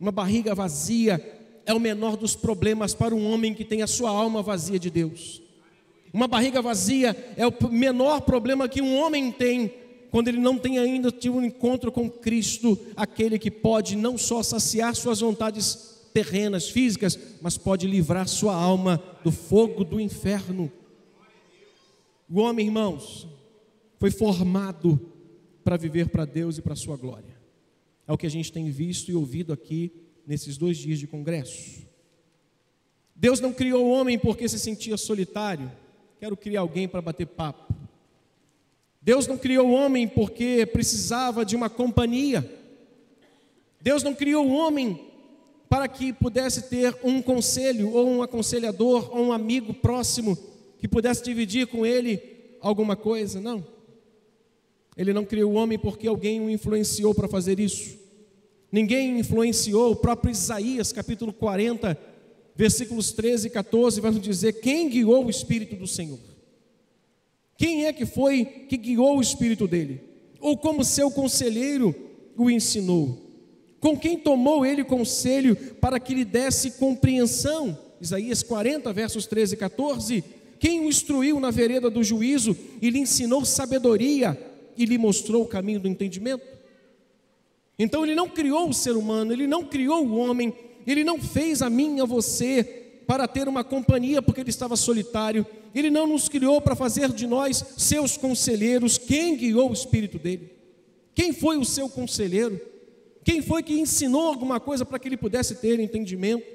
Uma 0.00 0.10
barriga 0.10 0.54
vazia 0.54 1.20
é 1.66 1.74
o 1.74 1.80
menor 1.80 2.16
dos 2.16 2.34
problemas 2.34 2.94
para 2.94 3.14
um 3.14 3.30
homem 3.30 3.52
que 3.52 3.64
tem 3.64 3.82
a 3.82 3.86
sua 3.86 4.08
alma 4.08 4.42
vazia 4.42 4.78
de 4.78 4.88
Deus. 4.88 5.42
Uma 6.12 6.26
barriga 6.28 6.62
vazia 6.62 7.16
é 7.36 7.46
o 7.46 7.52
menor 7.70 8.22
problema 8.22 8.68
que 8.68 8.80
um 8.80 8.96
homem 8.96 9.30
tem 9.30 9.72
quando 10.10 10.28
ele 10.28 10.38
não 10.38 10.56
tem 10.56 10.78
ainda 10.78 11.10
tido 11.10 11.36
um 11.36 11.44
encontro 11.44 11.92
com 11.92 12.08
Cristo, 12.08 12.78
aquele 12.96 13.38
que 13.38 13.50
pode 13.50 13.96
não 13.96 14.16
só 14.16 14.42
saciar 14.42 14.94
suas 14.94 15.20
vontades 15.20 15.96
terrenas, 16.14 16.70
físicas, 16.70 17.18
mas 17.42 17.58
pode 17.58 17.86
livrar 17.86 18.26
sua 18.26 18.54
alma 18.54 19.02
do 19.22 19.30
fogo 19.30 19.84
do 19.84 20.00
inferno. 20.00 20.72
O 22.30 22.40
homem, 22.40 22.66
irmãos, 22.66 23.28
foi 23.98 24.10
formado 24.10 24.98
para 25.62 25.76
viver 25.76 26.08
para 26.08 26.24
Deus 26.24 26.56
e 26.56 26.62
para 26.62 26.72
a 26.72 26.76
sua 26.76 26.96
glória. 26.96 27.36
É 28.06 28.12
o 28.12 28.16
que 28.16 28.26
a 28.26 28.30
gente 28.30 28.52
tem 28.52 28.70
visto 28.70 29.10
e 29.10 29.14
ouvido 29.14 29.52
aqui 29.52 29.92
nesses 30.26 30.56
dois 30.56 30.78
dias 30.78 30.98
de 30.98 31.06
congresso. 31.06 31.84
Deus 33.14 33.40
não 33.40 33.52
criou 33.52 33.84
o 33.84 33.90
homem 33.90 34.18
porque 34.18 34.48
se 34.48 34.58
sentia 34.58 34.96
solitário. 34.96 35.70
Quero 36.18 36.36
criar 36.36 36.60
alguém 36.60 36.88
para 36.88 37.02
bater 37.02 37.26
papo. 37.26 37.74
Deus 39.02 39.26
não 39.26 39.36
criou 39.36 39.68
o 39.68 39.72
homem 39.72 40.08
porque 40.08 40.66
precisava 40.66 41.44
de 41.44 41.54
uma 41.54 41.68
companhia. 41.68 42.48
Deus 43.80 44.02
não 44.02 44.14
criou 44.14 44.46
o 44.46 44.52
homem 44.52 45.00
para 45.68 45.86
que 45.86 46.12
pudesse 46.12 46.62
ter 46.62 46.96
um 47.04 47.20
conselho, 47.20 47.92
ou 47.92 48.08
um 48.08 48.22
aconselhador, 48.22 49.14
ou 49.16 49.26
um 49.26 49.32
amigo 49.32 49.74
próximo 49.74 50.36
que 50.78 50.88
pudesse 50.88 51.22
dividir 51.22 51.66
com 51.66 51.84
ele 51.84 52.20
alguma 52.60 52.96
coisa. 52.96 53.40
Não. 53.40 53.64
Ele 54.96 55.12
não 55.12 55.24
criou 55.24 55.52
o 55.52 55.56
homem 55.56 55.78
porque 55.78 56.08
alguém 56.08 56.40
o 56.40 56.48
influenciou 56.48 57.14
para 57.14 57.28
fazer 57.28 57.60
isso. 57.60 57.98
Ninguém 58.72 59.18
influenciou, 59.18 59.92
o 59.92 59.96
próprio 59.96 60.30
Isaías, 60.30 60.92
capítulo 60.92 61.32
40, 61.32 61.96
versículos 62.56 63.12
13 63.12 63.48
e 63.48 63.50
14, 63.50 64.00
vai 64.00 64.10
nos 64.10 64.20
dizer 64.20 64.54
quem 64.54 64.88
guiou 64.88 65.26
o 65.26 65.30
Espírito 65.30 65.76
do 65.76 65.86
Senhor. 65.86 66.18
Quem 67.58 67.86
é 67.86 67.92
que 67.92 68.06
foi 68.06 68.44
que 68.68 68.76
guiou 68.76 69.18
o 69.18 69.20
Espírito 69.20 69.68
dele? 69.68 70.00
Ou 70.40 70.56
como 70.56 70.84
seu 70.84 71.10
conselheiro 71.10 71.94
o 72.36 72.50
ensinou? 72.50 73.22
Com 73.78 73.96
quem 73.96 74.18
tomou 74.18 74.64
ele 74.64 74.82
conselho 74.82 75.54
para 75.80 76.00
que 76.00 76.14
lhe 76.14 76.24
desse 76.24 76.72
compreensão? 76.72 77.78
Isaías 78.00 78.42
40, 78.42 78.92
versos 78.92 79.26
13 79.26 79.54
e 79.54 79.58
14. 79.58 80.24
Quem 80.58 80.80
o 80.80 80.88
instruiu 80.88 81.38
na 81.38 81.50
vereda 81.50 81.90
do 81.90 82.02
juízo 82.02 82.56
e 82.80 82.90
lhe 82.90 82.98
ensinou 82.98 83.44
sabedoria 83.44 84.38
e 84.76 84.84
lhe 84.84 84.98
mostrou 84.98 85.42
o 85.42 85.48
caminho 85.48 85.80
do 85.80 85.88
entendimento? 85.88 86.44
Então 87.78 88.04
ele 88.04 88.14
não 88.14 88.28
criou 88.28 88.68
o 88.68 88.74
ser 88.74 88.96
humano, 88.96 89.32
ele 89.32 89.46
não 89.46 89.64
criou 89.64 90.06
o 90.06 90.16
homem, 90.16 90.52
ele 90.86 91.04
não 91.04 91.20
fez 91.20 91.62
a 91.62 91.70
mim 91.70 91.96
e 91.96 92.00
a 92.00 92.04
você 92.04 92.86
para 93.06 93.28
ter 93.28 93.48
uma 93.48 93.62
companhia 93.62 94.20
porque 94.20 94.40
ele 94.40 94.50
estava 94.50 94.76
solitário, 94.76 95.46
ele 95.74 95.90
não 95.90 96.06
nos 96.06 96.28
criou 96.28 96.60
para 96.60 96.74
fazer 96.74 97.12
de 97.12 97.26
nós 97.26 97.64
seus 97.76 98.16
conselheiros. 98.16 98.98
Quem 98.98 99.36
guiou 99.36 99.70
o 99.70 99.74
espírito 99.74 100.18
dele? 100.18 100.50
Quem 101.14 101.32
foi 101.32 101.56
o 101.56 101.64
seu 101.64 101.88
conselheiro? 101.88 102.60
Quem 103.24 103.42
foi 103.42 103.62
que 103.62 103.78
ensinou 103.78 104.26
alguma 104.26 104.60
coisa 104.60 104.84
para 104.84 104.98
que 104.98 105.08
ele 105.08 105.16
pudesse 105.16 105.56
ter 105.56 105.80
entendimento? 105.80 106.46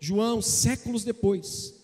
João, 0.00 0.40
séculos 0.40 1.04
depois. 1.04 1.74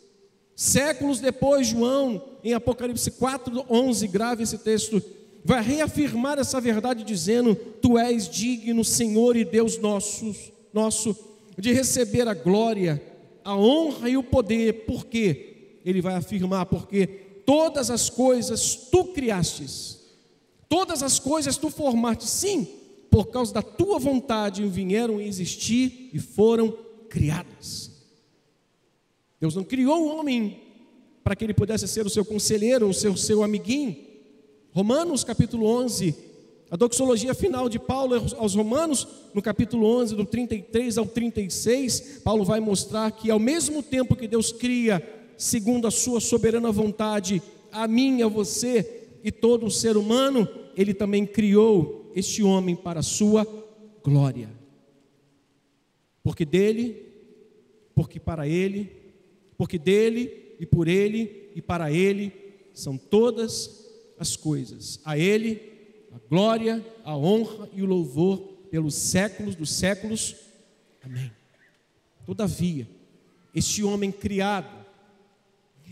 Séculos 0.55 1.21
depois, 1.21 1.67
João, 1.67 2.23
em 2.45 2.53
Apocalipse 2.53 3.11
4, 3.11 3.67
11, 3.69 4.09
grave 4.09 4.43
esse 4.43 4.59
texto, 4.59 5.03
vai 5.45 5.63
reafirmar 5.63 6.39
essa 6.39 6.61
verdade 6.61 7.05
dizendo: 7.05 7.55
Tu 7.55 7.99
és 7.99 8.29
digno, 8.29 8.85
Senhor 8.85 9.37
e 9.37 9.45
Deus 9.45 9.79
nosso, 9.79 10.35
nosso 10.73 11.17
de 11.59 11.73
receber 11.73 12.29
a 12.29 12.35
glória, 12.35 13.03
a 13.45 13.57
honra 13.57 14.09
e 14.09 14.17
o 14.17 14.23
poder. 14.23 14.85
Por 14.87 15.07
quê? 15.07 15.79
Ele 15.85 16.01
vai 16.01 16.15
afirmar: 16.15 16.67
Porque 16.67 17.07
todas 17.45 17.91
as 17.91 18.09
coisas 18.09 18.75
tu 18.91 19.07
criastes, 19.07 19.99
todas 20.69 21.03
as 21.03 21.19
coisas 21.19 21.57
tu 21.57 21.71
formaste, 21.71 22.27
sim, 22.27 22.69
por 23.11 23.27
causa 23.27 23.53
da 23.53 23.63
tua 23.63 23.99
vontade 23.99 24.67
vieram 24.67 25.21
existir 25.21 26.11
e 26.13 26.19
foram 26.19 26.77
criadas. 27.09 27.91
Deus 29.41 29.55
não 29.55 29.65
criou 29.65 30.03
o 30.03 30.17
homem 30.17 30.61
para 31.23 31.37
que 31.37 31.45
ele 31.45 31.55
pudesse 31.55 31.87
ser 31.87 32.07
o 32.07 32.11
seu 32.11 32.25
conselheiro, 32.25 32.89
o 32.89 32.95
seu, 32.95 33.17
seu 33.17 33.43
amiguinho. 33.43 33.97
Romanos 34.73 35.25
capítulo 35.25 35.67
11, 35.67 36.15
a 36.73 36.77
doxologia 36.77 37.35
final 37.35 37.69
de 37.69 37.79
Paulo 37.79 38.15
aos 38.39 38.55
Romanos, 38.55 39.07
no 39.35 39.43
capítulo 39.43 39.85
11, 39.85 40.17
do 40.17 40.25
33 40.25 40.97
ao 40.97 41.05
36, 41.05 42.23
Paulo 42.25 42.47
vai 42.47 42.61
mostrar 42.61 43.13
que 43.13 43.31
ao 43.31 43.39
mesmo 43.39 43.83
tempo 43.83 44.17
que 44.17 44.27
Deus 44.27 44.51
cria, 44.53 45.07
segundo 45.37 45.87
a 45.87 45.91
sua 45.91 46.19
soberana 46.19 46.73
vontade, 46.73 47.43
a 47.71 47.87
mim 47.87 48.23
a 48.23 48.27
você 48.27 49.11
e 49.23 49.31
todo 49.31 49.67
o 49.67 49.71
ser 49.71 49.99
humano, 49.99 50.49
ele 50.75 50.95
também 50.95 51.27
criou 51.27 52.11
este 52.17 52.43
homem 52.43 52.75
para 52.75 53.01
a 53.01 53.03
sua 53.03 53.47
glória. 54.03 54.49
Porque 56.23 56.47
dele, 56.47 57.03
porque 57.95 58.19
para 58.19 58.49
ele, 58.49 58.91
porque 59.59 59.77
dele 59.79 60.57
e 60.59 60.65
por 60.65 60.89
ele 60.89 61.51
e 61.55 61.61
para 61.61 61.93
ele 61.93 62.33
são 62.73 62.97
todas 62.97 63.91
as 64.19 64.37
coisas. 64.37 64.99
A 65.05 65.19
ele 65.19 65.72
glória, 66.33 66.83
a 67.05 67.15
honra 67.15 67.69
e 67.75 67.83
o 67.83 67.87
louvor 67.87 68.39
pelos 68.71 68.95
séculos 68.95 69.55
dos 69.55 69.71
séculos. 69.71 70.35
Amém. 71.05 71.31
Todavia, 72.25 72.89
este 73.55 73.85
homem 73.85 74.11
criado, 74.11 74.75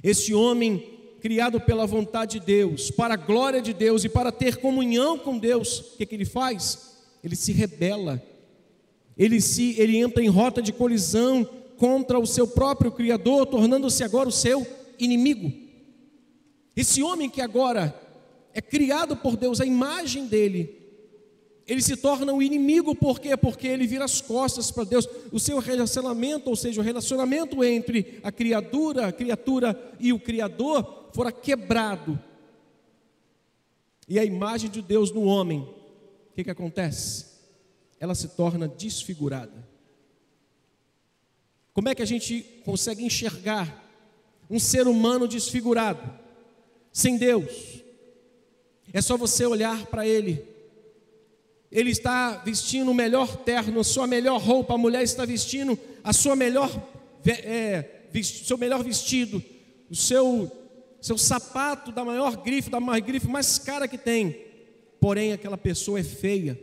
este 0.02 0.32
homem 0.32 0.98
criado 1.20 1.60
pela 1.60 1.86
vontade 1.86 2.40
de 2.40 2.46
Deus, 2.46 2.90
para 2.90 3.12
a 3.12 3.16
glória 3.18 3.60
de 3.60 3.74
Deus 3.74 4.02
e 4.02 4.08
para 4.08 4.32
ter 4.32 4.56
comunhão 4.56 5.18
com 5.18 5.36
Deus, 5.36 5.78
o 5.78 5.96
que, 5.98 6.06
que 6.06 6.14
ele 6.14 6.24
faz? 6.24 6.96
Ele 7.22 7.36
se 7.36 7.52
rebela, 7.52 8.22
ele, 9.18 9.42
se, 9.42 9.78
ele 9.78 9.98
entra 9.98 10.24
em 10.24 10.28
rota 10.28 10.62
de 10.62 10.72
colisão 10.72 11.44
contra 11.76 12.18
o 12.18 12.26
seu 12.26 12.48
próprio 12.48 12.90
Criador, 12.90 13.44
tornando-se 13.44 14.02
agora 14.02 14.30
o 14.30 14.32
seu 14.32 14.66
inimigo. 14.98 15.52
Esse 16.74 17.02
homem 17.02 17.28
que 17.28 17.42
agora 17.42 17.94
é 18.52 18.60
criado 18.60 19.16
por 19.16 19.36
Deus, 19.36 19.60
a 19.60 19.66
imagem 19.66 20.26
dele, 20.26 20.80
ele 21.70 21.82
se 21.82 21.96
torna 21.96 22.32
um 22.32 22.42
inimigo, 22.42 22.96
por 22.96 23.20
quê? 23.20 23.36
Porque 23.36 23.68
ele 23.68 23.86
vira 23.86 24.04
as 24.04 24.20
costas 24.20 24.72
para 24.72 24.82
Deus. 24.82 25.08
O 25.30 25.38
seu 25.38 25.60
relacionamento, 25.60 26.50
ou 26.50 26.56
seja, 26.56 26.80
o 26.80 26.84
relacionamento 26.84 27.62
entre 27.62 28.18
a 28.24 28.32
criatura, 28.32 29.06
a 29.06 29.12
criatura 29.12 29.94
e 30.00 30.12
o 30.12 30.18
Criador, 30.18 31.10
fora 31.14 31.30
quebrado. 31.30 32.18
E 34.08 34.18
a 34.18 34.24
imagem 34.24 34.68
de 34.68 34.82
Deus 34.82 35.12
no 35.12 35.22
homem, 35.22 35.60
o 35.60 36.34
que, 36.34 36.42
que 36.42 36.50
acontece? 36.50 37.26
Ela 38.00 38.16
se 38.16 38.26
torna 38.30 38.66
desfigurada. 38.66 39.68
Como 41.72 41.88
é 41.88 41.94
que 41.94 42.02
a 42.02 42.06
gente 42.06 42.42
consegue 42.64 43.04
enxergar 43.04 43.88
um 44.50 44.58
ser 44.58 44.88
humano 44.88 45.28
desfigurado, 45.28 46.18
sem 46.92 47.16
Deus? 47.16 47.79
É 48.92 49.00
só 49.00 49.16
você 49.16 49.46
olhar 49.46 49.86
para 49.86 50.06
ele 50.06 50.50
ele 51.70 51.90
está 51.90 52.38
vestindo 52.38 52.90
o 52.90 52.94
melhor 52.94 53.36
terno, 53.36 53.80
a 53.80 53.84
sua 53.84 54.06
melhor 54.06 54.40
roupa, 54.40 54.74
a 54.74 54.78
mulher 54.78 55.02
está 55.04 55.24
vestindo 55.24 55.78
a 56.02 56.12
sua 56.12 56.34
melhor, 56.34 56.70
é, 57.24 57.84
seu 58.22 58.58
melhor 58.58 58.82
vestido, 58.82 59.42
o 59.88 59.94
seu, 59.94 60.50
seu 61.00 61.16
sapato 61.16 61.92
da 61.92 62.04
maior 62.04 62.36
grife, 62.36 62.70
da 62.70 62.80
mais 62.80 63.04
grife 63.04 63.28
mais 63.28 63.58
cara 63.58 63.86
que 63.86 63.96
tem. 63.96 64.36
Porém, 65.00 65.32
aquela 65.32 65.56
pessoa 65.56 66.00
é 66.00 66.02
feia, 66.02 66.60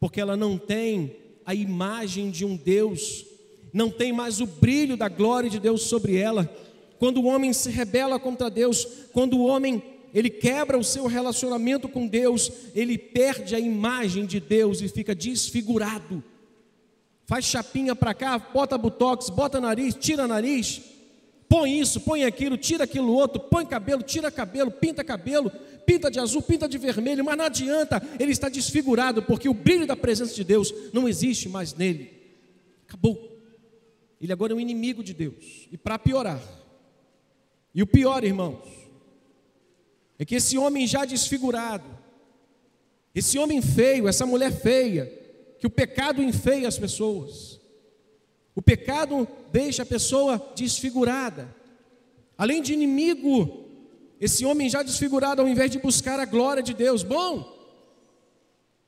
porque 0.00 0.20
ela 0.20 0.36
não 0.36 0.58
tem 0.58 1.16
a 1.46 1.54
imagem 1.54 2.28
de 2.30 2.44
um 2.44 2.56
Deus, 2.56 3.24
não 3.72 3.88
tem 3.88 4.12
mais 4.12 4.40
o 4.40 4.46
brilho 4.46 4.96
da 4.96 5.08
glória 5.08 5.48
de 5.48 5.60
Deus 5.60 5.82
sobre 5.82 6.16
ela. 6.16 6.50
Quando 6.98 7.20
o 7.20 7.26
homem 7.26 7.52
se 7.52 7.70
rebela 7.70 8.18
contra 8.18 8.50
Deus, 8.50 8.84
quando 9.12 9.38
o 9.38 9.46
homem 9.46 9.93
ele 10.14 10.30
quebra 10.30 10.78
o 10.78 10.84
seu 10.84 11.06
relacionamento 11.06 11.88
com 11.88 12.06
Deus, 12.06 12.50
ele 12.72 12.96
perde 12.96 13.56
a 13.56 13.58
imagem 13.58 14.24
de 14.24 14.38
Deus 14.38 14.80
e 14.80 14.88
fica 14.88 15.12
desfigurado. 15.12 16.22
Faz 17.26 17.44
chapinha 17.44 17.96
para 17.96 18.14
cá, 18.14 18.38
bota 18.38 18.78
botox, 18.78 19.28
bota 19.28 19.60
nariz, 19.60 19.92
tira 19.94 20.28
nariz, 20.28 20.80
põe 21.48 21.80
isso, 21.80 22.00
põe 22.00 22.24
aquilo, 22.24 22.56
tira 22.56 22.84
aquilo 22.84 23.12
outro, 23.12 23.40
põe 23.40 23.66
cabelo, 23.66 24.02
tira 24.02 24.30
cabelo, 24.30 24.70
pinta 24.70 25.02
cabelo, 25.02 25.50
pinta 25.84 26.08
de 26.08 26.20
azul, 26.20 26.42
pinta 26.42 26.68
de 26.68 26.78
vermelho, 26.78 27.24
mas 27.24 27.36
não 27.36 27.46
adianta, 27.46 28.00
ele 28.20 28.30
está 28.30 28.48
desfigurado, 28.48 29.20
porque 29.20 29.48
o 29.48 29.54
brilho 29.54 29.86
da 29.86 29.96
presença 29.96 30.32
de 30.32 30.44
Deus 30.44 30.72
não 30.92 31.08
existe 31.08 31.48
mais 31.48 31.74
nele. 31.74 32.12
Acabou. 32.86 33.32
Ele 34.20 34.32
agora 34.32 34.52
é 34.52 34.56
um 34.56 34.60
inimigo 34.60 35.02
de 35.02 35.12
Deus. 35.12 35.66
E 35.72 35.76
para 35.76 35.98
piorar, 35.98 36.40
e 37.74 37.82
o 37.82 37.86
pior, 37.86 38.22
irmãos, 38.22 38.83
é 40.24 40.26
que 40.26 40.34
esse 40.36 40.56
homem 40.56 40.86
já 40.86 41.04
desfigurado, 41.04 41.84
esse 43.14 43.38
homem 43.38 43.60
feio, 43.60 44.08
essa 44.08 44.24
mulher 44.24 44.50
feia, 44.50 45.06
que 45.58 45.66
o 45.66 45.70
pecado 45.70 46.22
enfeia 46.22 46.66
as 46.66 46.78
pessoas, 46.78 47.60
o 48.54 48.62
pecado 48.62 49.28
deixa 49.52 49.82
a 49.82 49.86
pessoa 49.86 50.52
desfigurada, 50.56 51.54
além 52.38 52.62
de 52.62 52.72
inimigo, 52.72 53.68
esse 54.18 54.46
homem 54.46 54.68
já 54.70 54.82
desfigurado, 54.82 55.42
ao 55.42 55.48
invés 55.48 55.70
de 55.70 55.78
buscar 55.78 56.18
a 56.18 56.24
glória 56.24 56.62
de 56.62 56.72
Deus, 56.72 57.02
bom, 57.02 57.52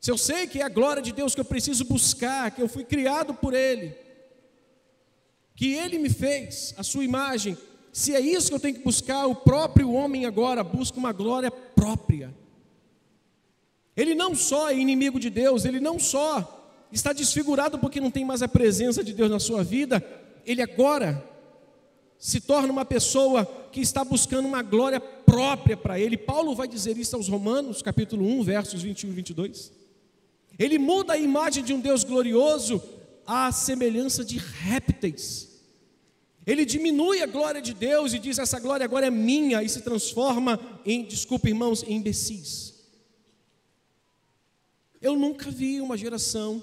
se 0.01 0.11
eu 0.11 0.17
sei 0.17 0.47
que 0.47 0.61
é 0.61 0.65
a 0.65 0.71
glória 0.71 1.03
de 1.03 1.13
Deus 1.13 1.35
que 1.35 1.41
eu 1.41 1.45
preciso 1.45 1.85
buscar, 1.85 2.51
que 2.51 2.63
eu 2.63 2.69
fui 2.69 2.85
criado 2.85 3.35
por 3.35 3.53
Ele, 3.53 3.95
que 5.55 5.75
Ele 5.75 5.99
me 5.99 6.09
fez, 6.09 6.75
a 6.79 6.83
sua 6.83 7.05
imagem, 7.05 7.59
se 7.97 8.15
é 8.15 8.21
isso 8.21 8.49
que 8.49 8.55
eu 8.55 8.61
tenho 8.61 8.75
que 8.75 8.85
buscar, 8.85 9.25
o 9.25 9.35
próprio 9.35 9.91
homem 9.91 10.27
agora 10.27 10.63
busca 10.63 10.99
uma 10.99 11.15
glória 11.15 11.51
própria. 11.51 12.31
Ele 13.97 14.15
não 14.15 14.35
só 14.35 14.69
é 14.69 14.77
inimigo 14.77 15.19
de 15.19 15.31
Deus, 15.31 15.65
ele 15.65 15.81
não 15.81 15.99
só 15.99 16.87
está 16.93 17.15
desfigurado 17.15 17.79
porque 17.79 17.99
não 17.99 18.11
tem 18.11 18.23
mais 18.23 18.43
a 18.43 18.49
presença 18.49 19.03
de 19.03 19.15
Deus 19.15 19.31
na 19.31 19.41
sua 19.41 19.65
vida, 19.65 20.05
ele 20.45 20.61
agora 20.61 21.27
se 22.19 22.39
torna 22.39 22.71
uma 22.71 22.85
pessoa 22.85 23.47
que 23.73 23.81
está 23.81 24.05
buscando 24.05 24.45
uma 24.45 24.63
glória 24.63 25.01
própria 25.01 25.75
para 25.75 25.99
ele. 25.99 26.19
Paulo 26.19 26.55
vai 26.55 26.69
dizer 26.69 26.99
isso 26.99 27.17
aos 27.17 27.29
Romanos, 27.29 27.81
capítulo 27.81 28.27
1, 28.27 28.43
versos 28.43 28.83
21 28.83 29.09
e 29.09 29.15
22. 29.15 29.73
Ele 30.59 30.79
muda 30.79 31.15
a 31.15 31.19
imagem 31.19 31.65
de 31.65 31.73
um 31.73 31.81
Deus 31.81 32.05
glorioso 32.05 32.79
à 33.27 33.51
semelhança 33.51 34.23
de 34.23 34.37
répteis. 34.37 35.56
Ele 36.47 36.65
diminui 36.65 37.21
a 37.21 37.27
glória 37.27 37.61
de 37.61 37.75
Deus 37.75 38.15
e 38.15 38.19
diz: 38.21 38.39
essa 38.39 38.61
glória 38.61 38.85
agora 38.85 39.07
é 39.07 39.11
minha, 39.11 39.63
e 39.63 39.69
se 39.69 39.81
transforma 39.81 40.61
em, 40.85 41.05
desculpa 41.05 41.49
irmãos, 41.49 41.83
em 41.83 41.97
imbecis. 41.97 42.75
Eu 45.03 45.17
nunca 45.17 45.51
vi 45.51 45.81
uma 45.81 45.97
geração, 45.97 46.63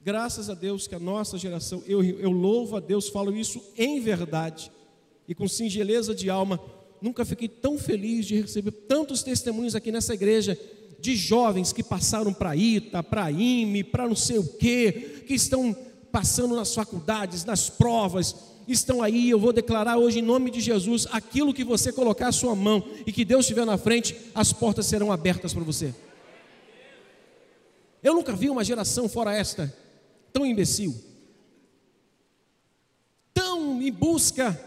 graças 0.00 0.48
a 0.48 0.54
Deus 0.54 0.86
que 0.86 0.94
a 0.94 0.98
nossa 0.98 1.36
geração, 1.36 1.82
eu, 1.86 2.02
eu 2.02 2.30
louvo 2.30 2.76
a 2.76 2.80
Deus, 2.80 3.08
falo 3.08 3.36
isso 3.36 3.62
em 3.76 4.00
verdade 4.00 4.72
e 5.28 5.34
com 5.34 5.46
singeleza 5.46 6.14
de 6.14 6.30
alma, 6.30 6.60
nunca 7.00 7.24
fiquei 7.24 7.48
tão 7.48 7.78
feliz 7.78 8.26
de 8.26 8.40
receber 8.40 8.70
tantos 8.70 9.22
testemunhos 9.22 9.74
aqui 9.74 9.92
nessa 9.92 10.14
igreja 10.14 10.58
de 10.98 11.14
jovens 11.14 11.72
que 11.72 11.82
passaram 11.82 12.32
para 12.32 12.56
ITA, 12.56 13.02
para 13.02 13.30
IME, 13.30 13.84
para 13.84 14.08
não 14.08 14.16
sei 14.16 14.38
o 14.38 14.56
quê, 14.56 15.22
que 15.26 15.34
estão 15.34 15.76
passando 16.10 16.56
nas 16.56 16.74
faculdades, 16.74 17.44
nas 17.44 17.68
provas, 17.68 18.34
estão 18.66 19.02
aí. 19.02 19.30
Eu 19.30 19.38
vou 19.38 19.52
declarar 19.52 19.96
hoje, 19.96 20.18
em 20.18 20.22
nome 20.22 20.50
de 20.50 20.60
Jesus, 20.60 21.06
aquilo 21.10 21.54
que 21.54 21.64
você 21.64 21.92
colocar 21.92 22.28
a 22.28 22.32
sua 22.32 22.54
mão 22.54 22.82
e 23.06 23.12
que 23.12 23.24
Deus 23.24 23.44
estiver 23.44 23.64
na 23.64 23.78
frente, 23.78 24.16
as 24.34 24.52
portas 24.52 24.86
serão 24.86 25.12
abertas 25.12 25.52
para 25.52 25.62
você. 25.62 25.94
Eu 28.02 28.14
nunca 28.14 28.32
vi 28.32 28.48
uma 28.48 28.64
geração 28.64 29.08
fora 29.08 29.34
esta 29.34 29.72
tão 30.32 30.44
imbecil, 30.44 30.94
tão 33.32 33.80
em 33.80 33.90
busca 33.90 34.60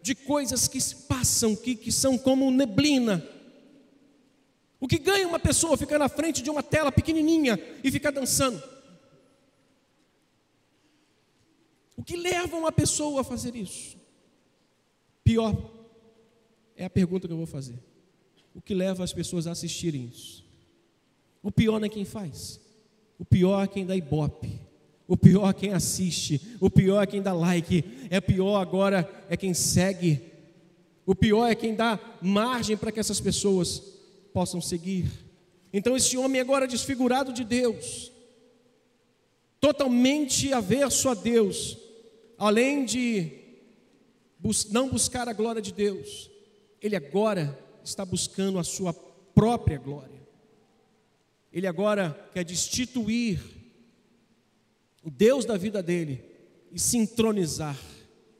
de 0.00 0.14
coisas 0.14 0.68
que 0.68 0.78
passam, 1.08 1.56
que, 1.56 1.74
que 1.74 1.90
são 1.90 2.16
como 2.16 2.50
neblina. 2.50 3.26
O 4.80 4.86
que 4.86 4.96
ganha 4.96 5.26
uma 5.26 5.40
pessoa 5.40 5.76
ficar 5.76 5.98
na 5.98 6.08
frente 6.08 6.40
de 6.40 6.48
uma 6.48 6.62
tela 6.62 6.92
pequenininha 6.92 7.58
e 7.82 7.90
ficar 7.90 8.12
dançando? 8.12 8.62
O 11.98 12.02
que 12.04 12.16
leva 12.16 12.56
uma 12.56 12.70
pessoa 12.70 13.22
a 13.22 13.24
fazer 13.24 13.56
isso? 13.56 13.98
Pior 15.24 15.52
é 16.76 16.84
a 16.84 16.90
pergunta 16.90 17.26
que 17.26 17.32
eu 17.34 17.36
vou 17.36 17.44
fazer. 17.44 17.76
O 18.54 18.62
que 18.62 18.72
leva 18.72 19.02
as 19.02 19.12
pessoas 19.12 19.48
a 19.48 19.50
assistirem 19.50 20.06
isso? 20.06 20.44
O 21.42 21.50
pior 21.50 21.80
não 21.80 21.86
é 21.86 21.88
quem 21.88 22.04
faz. 22.04 22.60
O 23.18 23.24
pior 23.24 23.64
é 23.64 23.66
quem 23.66 23.84
dá 23.84 23.96
ibope. 23.96 24.60
O 25.08 25.16
pior 25.16 25.50
é 25.50 25.52
quem 25.52 25.72
assiste. 25.72 26.40
O 26.60 26.70
pior 26.70 27.02
é 27.02 27.06
quem 27.06 27.20
dá 27.20 27.32
like. 27.32 27.84
É 28.08 28.20
pior 28.20 28.60
agora 28.60 29.26
é 29.28 29.36
quem 29.36 29.52
segue. 29.52 30.22
O 31.04 31.16
pior 31.16 31.48
é 31.48 31.56
quem 31.56 31.74
dá 31.74 31.98
margem 32.22 32.76
para 32.76 32.92
que 32.92 33.00
essas 33.00 33.20
pessoas 33.20 33.82
possam 34.32 34.60
seguir. 34.60 35.10
Então, 35.72 35.96
esse 35.96 36.16
homem 36.16 36.40
agora 36.40 36.68
desfigurado 36.68 37.32
de 37.32 37.42
Deus, 37.42 38.12
totalmente 39.60 40.52
averso 40.52 41.08
a 41.08 41.14
Deus, 41.14 41.87
além 42.38 42.84
de 42.84 43.32
não 44.70 44.88
buscar 44.88 45.28
a 45.28 45.32
glória 45.32 45.60
de 45.60 45.72
Deus, 45.72 46.30
ele 46.80 46.94
agora 46.94 47.58
está 47.82 48.04
buscando 48.04 48.58
a 48.58 48.64
sua 48.64 48.94
própria 49.34 49.78
glória. 49.78 50.18
Ele 51.52 51.66
agora 51.66 52.30
quer 52.32 52.44
destituir 52.44 53.40
o 55.02 55.10
Deus 55.10 55.44
da 55.44 55.56
vida 55.56 55.82
dele 55.82 56.22
e 56.70 56.78
se 56.78 56.96
entronizar 56.96 57.78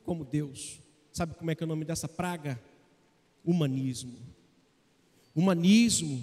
como 0.04 0.24
Deus. 0.24 0.80
Sabe 1.12 1.34
como 1.34 1.50
é 1.50 1.54
que 1.54 1.62
é 1.62 1.66
o 1.66 1.68
nome 1.68 1.84
dessa 1.84 2.06
praga? 2.06 2.60
Humanismo. 3.44 4.18
Humanismo 5.34 6.22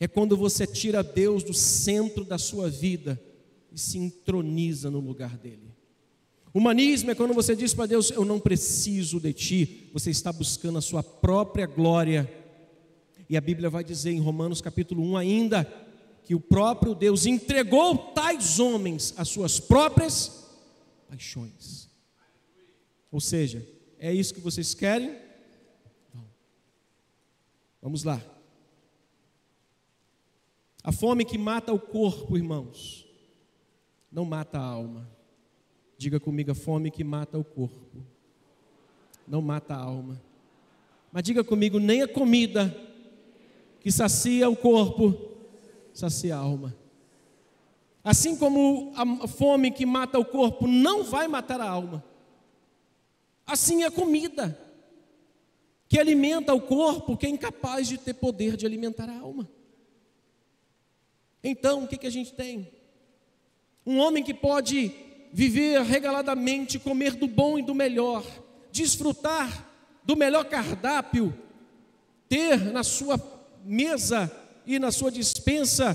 é 0.00 0.08
quando 0.08 0.36
você 0.36 0.66
tira 0.66 1.02
Deus 1.02 1.42
do 1.42 1.54
centro 1.54 2.24
da 2.24 2.38
sua 2.38 2.70
vida 2.70 3.20
e 3.72 3.78
se 3.78 3.98
entroniza 3.98 4.90
no 4.90 5.00
lugar 5.00 5.36
dele. 5.36 5.73
Humanismo 6.54 7.10
é 7.10 7.16
quando 7.16 7.34
você 7.34 7.56
diz 7.56 7.74
para 7.74 7.86
Deus: 7.86 8.12
Eu 8.12 8.24
não 8.24 8.38
preciso 8.38 9.18
de 9.18 9.32
ti, 9.32 9.90
você 9.92 10.10
está 10.10 10.32
buscando 10.32 10.78
a 10.78 10.82
sua 10.82 11.02
própria 11.02 11.66
glória. 11.66 12.32
E 13.28 13.36
a 13.36 13.40
Bíblia 13.40 13.68
vai 13.68 13.82
dizer 13.82 14.12
em 14.12 14.20
Romanos 14.20 14.60
capítulo 14.60 15.02
1 15.02 15.16
ainda 15.16 15.64
que 16.22 16.32
o 16.32 16.40
próprio 16.40 16.94
Deus 16.94 17.26
entregou 17.26 17.98
tais 18.12 18.60
homens 18.60 19.12
às 19.16 19.28
suas 19.28 19.58
próprias 19.58 20.46
paixões. 21.08 21.88
Ou 23.10 23.20
seja, 23.20 23.66
é 23.98 24.12
isso 24.12 24.32
que 24.32 24.40
vocês 24.40 24.74
querem? 24.74 25.16
Vamos 27.82 28.04
lá. 28.04 28.22
A 30.84 30.92
fome 30.92 31.24
que 31.24 31.36
mata 31.36 31.72
o 31.72 31.80
corpo, 31.80 32.36
irmãos, 32.36 33.06
não 34.10 34.24
mata 34.24 34.58
a 34.58 34.62
alma. 34.62 35.10
Diga 35.96 36.18
comigo, 36.18 36.50
a 36.50 36.54
fome 36.54 36.90
que 36.90 37.04
mata 37.04 37.38
o 37.38 37.44
corpo, 37.44 38.04
não 39.26 39.40
mata 39.40 39.74
a 39.74 39.78
alma. 39.78 40.20
Mas 41.12 41.22
diga 41.22 41.44
comigo, 41.44 41.78
nem 41.78 42.02
a 42.02 42.08
comida 42.08 42.74
que 43.80 43.90
sacia 43.90 44.48
o 44.48 44.56
corpo, 44.56 45.16
sacia 45.92 46.34
a 46.34 46.38
alma. 46.38 46.74
Assim 48.02 48.36
como 48.36 48.92
a 48.96 49.28
fome 49.28 49.70
que 49.70 49.86
mata 49.86 50.18
o 50.18 50.24
corpo 50.24 50.66
não 50.66 51.04
vai 51.04 51.28
matar 51.28 51.60
a 51.60 51.68
alma, 51.68 52.04
assim 53.46 53.82
é 53.82 53.86
a 53.86 53.90
comida 53.90 54.58
que 55.88 55.98
alimenta 55.98 56.52
o 56.52 56.60
corpo, 56.60 57.16
que 57.16 57.26
é 57.26 57.28
incapaz 57.28 57.86
de 57.86 57.96
ter 57.96 58.14
poder 58.14 58.56
de 58.56 58.66
alimentar 58.66 59.08
a 59.08 59.18
alma. 59.18 59.48
Então, 61.42 61.84
o 61.84 61.88
que, 61.88 61.96
que 61.96 62.06
a 62.06 62.10
gente 62.10 62.32
tem? 62.32 62.72
Um 63.86 63.98
homem 63.98 64.24
que 64.24 64.34
pode 64.34 64.88
viver 65.34 65.82
regaladamente, 65.82 66.78
comer 66.78 67.16
do 67.16 67.26
bom 67.26 67.58
e 67.58 67.62
do 67.62 67.74
melhor, 67.74 68.24
desfrutar 68.70 69.68
do 70.04 70.14
melhor 70.14 70.44
cardápio, 70.44 71.34
ter 72.28 72.72
na 72.72 72.84
sua 72.84 73.20
mesa 73.64 74.30
e 74.64 74.78
na 74.78 74.92
sua 74.92 75.10
dispensa 75.10 75.94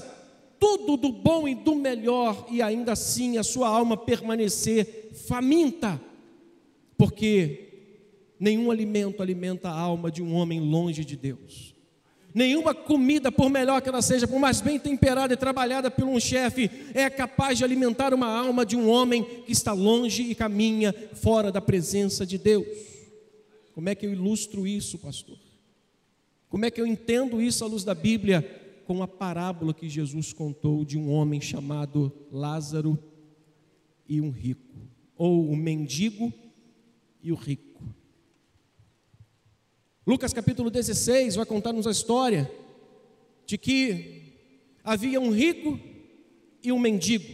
tudo 0.59 0.97
do 0.97 1.13
bom 1.13 1.47
e 1.47 1.55
do 1.55 1.73
melhor, 1.73 2.47
e 2.51 2.61
ainda 2.61 2.91
assim 2.91 3.37
a 3.37 3.43
sua 3.43 3.69
alma 3.69 3.95
permanecer 3.95 5.11
faminta, 5.25 6.01
porque 6.97 8.33
nenhum 8.37 8.69
alimento 8.69 9.23
alimenta 9.23 9.69
a 9.69 9.79
alma 9.79 10.11
de 10.11 10.21
um 10.21 10.33
homem 10.33 10.59
longe 10.59 11.05
de 11.05 11.15
Deus. 11.15 11.68
Nenhuma 12.33 12.75
comida, 12.75 13.31
por 13.31 13.49
melhor 13.49 13.81
que 13.81 13.89
ela 13.89 14.01
seja, 14.01 14.27
por 14.27 14.39
mais 14.39 14.61
bem 14.61 14.77
temperada 14.77 15.33
e 15.33 15.37
trabalhada 15.37 15.89
por 15.89 16.05
um 16.05 16.19
chefe, 16.19 16.69
é 16.93 17.09
capaz 17.09 17.57
de 17.57 17.63
alimentar 17.63 18.13
uma 18.13 18.27
alma 18.27 18.65
de 18.65 18.75
um 18.75 18.89
homem 18.89 19.23
que 19.45 19.51
está 19.51 19.73
longe 19.73 20.23
e 20.23 20.35
caminha 20.35 20.93
fora 21.13 21.51
da 21.51 21.59
presença 21.59 22.25
de 22.25 22.37
Deus. 22.37 22.67
Como 23.73 23.89
é 23.89 23.95
que 23.95 24.05
eu 24.05 24.11
ilustro 24.11 24.67
isso, 24.67 24.99
pastor? 24.99 25.37
Como 26.47 26.65
é 26.65 26.71
que 26.71 26.79
eu 26.79 26.85
entendo 26.85 27.41
isso 27.41 27.63
à 27.63 27.67
luz 27.67 27.83
da 27.83 27.95
Bíblia? 27.95 28.59
com 28.89 29.03
a 29.03 29.07
parábola 29.07 29.71
que 29.71 29.87
Jesus 29.87 30.33
contou 30.33 30.83
de 30.83 30.97
um 30.97 31.11
homem 31.11 31.39
chamado 31.39 32.11
Lázaro 32.31 32.97
e 34.07 34.19
um 34.19 34.31
rico, 34.31 34.75
ou 35.15 35.45
o 35.45 35.51
um 35.51 35.55
mendigo 35.55 36.33
e 37.21 37.31
o 37.31 37.35
rico. 37.35 37.83
Lucas 40.09 40.33
capítulo 40.33 40.71
16 40.71 41.35
vai 41.35 41.45
contar-nos 41.45 41.85
a 41.85 41.91
história 41.91 42.51
de 43.45 43.59
que 43.59 44.33
havia 44.83 45.21
um 45.21 45.29
rico 45.29 45.79
e 46.63 46.71
um 46.71 46.79
mendigo. 46.79 47.31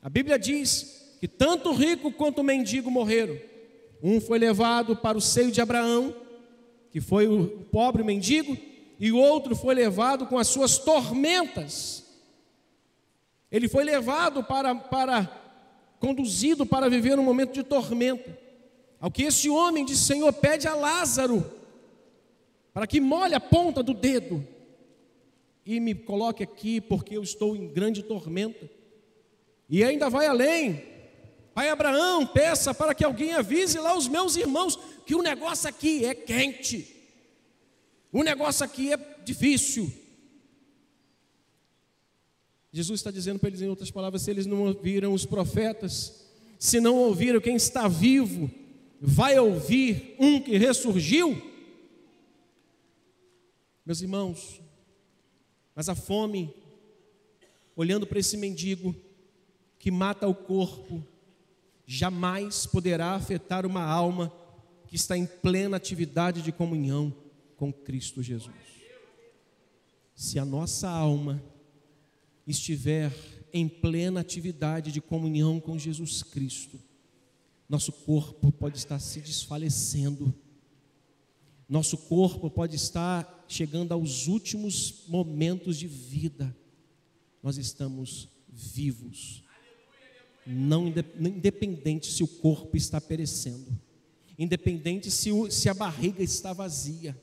A 0.00 0.08
Bíblia 0.08 0.38
diz 0.38 1.16
que 1.18 1.26
tanto 1.26 1.70
o 1.70 1.74
rico 1.74 2.12
quanto 2.12 2.42
o 2.42 2.44
mendigo 2.44 2.92
morreram. 2.92 3.36
Um 4.00 4.20
foi 4.20 4.38
levado 4.38 4.94
para 4.94 5.18
o 5.18 5.20
seio 5.20 5.50
de 5.50 5.60
Abraão, 5.60 6.14
que 6.92 7.00
foi 7.00 7.26
o 7.26 7.48
pobre 7.72 8.04
mendigo, 8.04 8.56
e 9.00 9.10
o 9.10 9.18
outro 9.18 9.56
foi 9.56 9.74
levado 9.74 10.26
com 10.26 10.38
as 10.38 10.46
suas 10.46 10.78
tormentas. 10.78 12.04
Ele 13.50 13.66
foi 13.66 13.82
levado 13.82 14.44
para, 14.44 14.76
para 14.76 15.24
conduzido 15.98 16.64
para 16.64 16.88
viver 16.88 17.18
um 17.18 17.24
momento 17.24 17.52
de 17.52 17.64
tormenta. 17.64 18.38
Ao 19.00 19.10
que 19.10 19.24
esse 19.24 19.50
homem 19.50 19.84
disse: 19.84 20.04
Senhor, 20.04 20.32
pede 20.32 20.68
a 20.68 20.74
Lázaro 20.76 21.58
para 22.72 22.86
que 22.86 23.00
molhe 23.00 23.34
a 23.34 23.40
ponta 23.40 23.82
do 23.82 23.92
dedo 23.92 24.46
e 25.64 25.78
me 25.80 25.94
coloque 25.94 26.42
aqui, 26.42 26.80
porque 26.80 27.16
eu 27.16 27.22
estou 27.22 27.54
em 27.56 27.68
grande 27.68 28.02
tormenta. 28.02 28.68
E 29.68 29.84
ainda 29.84 30.08
vai 30.08 30.26
além. 30.26 30.82
Pai 31.54 31.68
Abraão, 31.68 32.26
peça 32.26 32.72
para 32.72 32.94
que 32.94 33.04
alguém 33.04 33.32
avise 33.34 33.78
lá 33.78 33.96
os 33.96 34.08
meus 34.08 34.36
irmãos 34.36 34.78
que 35.04 35.14
o 35.14 35.22
negócio 35.22 35.68
aqui 35.68 36.04
é 36.04 36.14
quente. 36.14 36.96
O 38.12 38.22
negócio 38.22 38.64
aqui 38.64 38.92
é 38.92 38.98
difícil. 39.24 39.92
Jesus 42.72 43.00
está 43.00 43.10
dizendo 43.10 43.38
para 43.38 43.48
eles, 43.48 43.62
em 43.62 43.68
outras 43.68 43.90
palavras, 43.90 44.22
se 44.22 44.30
eles 44.30 44.46
não 44.46 44.62
ouviram 44.62 45.12
os 45.12 45.26
profetas, 45.26 46.24
se 46.58 46.80
não 46.80 46.96
ouviram 46.96 47.40
quem 47.40 47.56
está 47.56 47.88
vivo, 47.88 48.50
vai 49.00 49.38
ouvir 49.38 50.14
um 50.18 50.40
que 50.40 50.56
ressurgiu? 50.56 51.49
Meus 53.84 54.02
irmãos, 54.02 54.60
mas 55.74 55.88
a 55.88 55.94
fome, 55.94 56.54
olhando 57.74 58.06
para 58.06 58.18
esse 58.18 58.36
mendigo 58.36 58.94
que 59.78 59.90
mata 59.90 60.28
o 60.28 60.34
corpo, 60.34 61.02
jamais 61.86 62.66
poderá 62.66 63.12
afetar 63.14 63.64
uma 63.64 63.82
alma 63.82 64.32
que 64.86 64.96
está 64.96 65.16
em 65.16 65.26
plena 65.26 65.76
atividade 65.76 66.42
de 66.42 66.52
comunhão 66.52 67.14
com 67.56 67.72
Cristo 67.72 68.22
Jesus. 68.22 68.54
Se 70.14 70.38
a 70.38 70.44
nossa 70.44 70.88
alma 70.88 71.42
estiver 72.46 73.12
em 73.52 73.68
plena 73.68 74.20
atividade 74.20 74.92
de 74.92 75.00
comunhão 75.00 75.58
com 75.58 75.78
Jesus 75.78 76.22
Cristo, 76.22 76.78
nosso 77.68 77.92
corpo 77.92 78.52
pode 78.52 78.76
estar 78.76 78.98
se 78.98 79.20
desfalecendo, 79.20 80.34
nosso 81.68 81.96
corpo 81.96 82.50
pode 82.50 82.76
estar 82.76 83.39
chegando 83.52 83.92
aos 83.92 84.26
últimos 84.26 85.04
momentos 85.08 85.76
de 85.78 85.86
vida, 85.86 86.56
nós 87.42 87.58
estamos 87.58 88.28
vivos, 88.48 89.42
não 90.46 90.88
independente 90.88 92.06
se 92.06 92.22
o 92.22 92.28
corpo 92.28 92.76
está 92.76 93.00
perecendo, 93.00 93.78
independente 94.38 95.10
se, 95.10 95.30
o, 95.30 95.50
se 95.50 95.68
a 95.68 95.74
barriga 95.74 96.22
está 96.22 96.52
vazia 96.52 97.16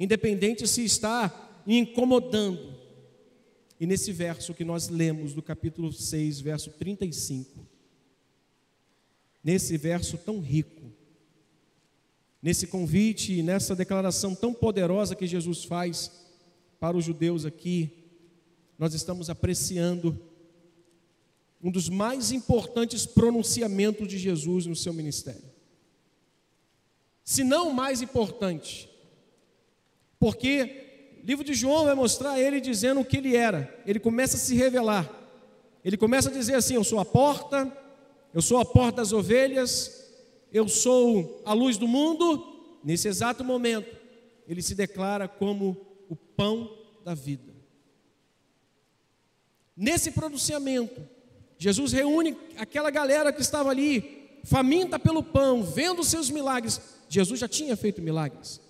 independente 0.00 0.66
se 0.66 0.82
está 0.82 1.62
incomodando. 1.66 2.80
E 3.78 3.86
nesse 3.86 4.12
verso 4.12 4.54
que 4.54 4.64
nós 4.64 4.88
lemos 4.88 5.34
do 5.34 5.42
capítulo 5.42 5.92
6, 5.92 6.40
verso 6.40 6.70
35, 6.70 7.66
nesse 9.44 9.76
verso 9.76 10.16
tão 10.16 10.40
rico, 10.40 10.90
nesse 12.42 12.66
convite 12.66 13.34
e 13.34 13.42
nessa 13.42 13.76
declaração 13.76 14.34
tão 14.34 14.52
poderosa 14.52 15.14
que 15.14 15.26
Jesus 15.26 15.64
faz 15.64 16.10
para 16.78 16.96
os 16.96 17.04
judeus 17.04 17.44
aqui, 17.44 17.92
nós 18.78 18.94
estamos 18.94 19.28
apreciando 19.28 20.18
um 21.62 21.70
dos 21.70 21.88
mais 21.88 22.32
importantes 22.32 23.04
pronunciamentos 23.04 24.08
de 24.08 24.16
Jesus 24.16 24.64
no 24.64 24.74
seu 24.74 24.92
ministério. 24.92 25.50
Se 27.22 27.44
não 27.44 27.68
o 27.68 27.74
mais 27.74 28.00
importante, 28.00 28.88
porque 30.18 31.20
o 31.22 31.26
livro 31.26 31.44
de 31.44 31.52
João 31.52 31.84
vai 31.84 31.94
mostrar 31.94 32.40
ele 32.40 32.60
dizendo 32.60 33.00
o 33.00 33.04
que 33.04 33.18
ele 33.18 33.36
era. 33.36 33.78
Ele 33.86 34.00
começa 34.00 34.36
a 34.36 34.40
se 34.40 34.54
revelar. 34.54 35.08
Ele 35.84 35.96
começa 35.96 36.30
a 36.30 36.32
dizer 36.32 36.54
assim: 36.54 36.74
Eu 36.74 36.84
sou 36.84 36.98
a 36.98 37.04
porta, 37.04 37.70
eu 38.32 38.40
sou 38.42 38.58
a 38.58 38.64
porta 38.64 38.98
das 38.98 39.12
ovelhas, 39.12 40.09
eu 40.52 40.68
sou 40.68 41.42
a 41.44 41.52
luz 41.52 41.76
do 41.76 41.88
mundo. 41.88 42.46
Nesse 42.82 43.08
exato 43.08 43.44
momento, 43.44 43.94
ele 44.48 44.62
se 44.62 44.74
declara 44.74 45.28
como 45.28 45.76
o 46.08 46.16
pão 46.16 46.76
da 47.04 47.14
vida. 47.14 47.52
Nesse 49.76 50.10
pronunciamento, 50.10 51.00
Jesus 51.58 51.92
reúne 51.92 52.36
aquela 52.56 52.90
galera 52.90 53.32
que 53.32 53.40
estava 53.40 53.70
ali, 53.70 54.40
faminta 54.44 54.98
pelo 54.98 55.22
pão, 55.22 55.62
vendo 55.62 56.00
os 56.00 56.08
seus 56.08 56.30
milagres. 56.30 56.80
Jesus 57.08 57.38
já 57.38 57.48
tinha 57.48 57.76
feito 57.76 58.00
milagres. 58.00 58.60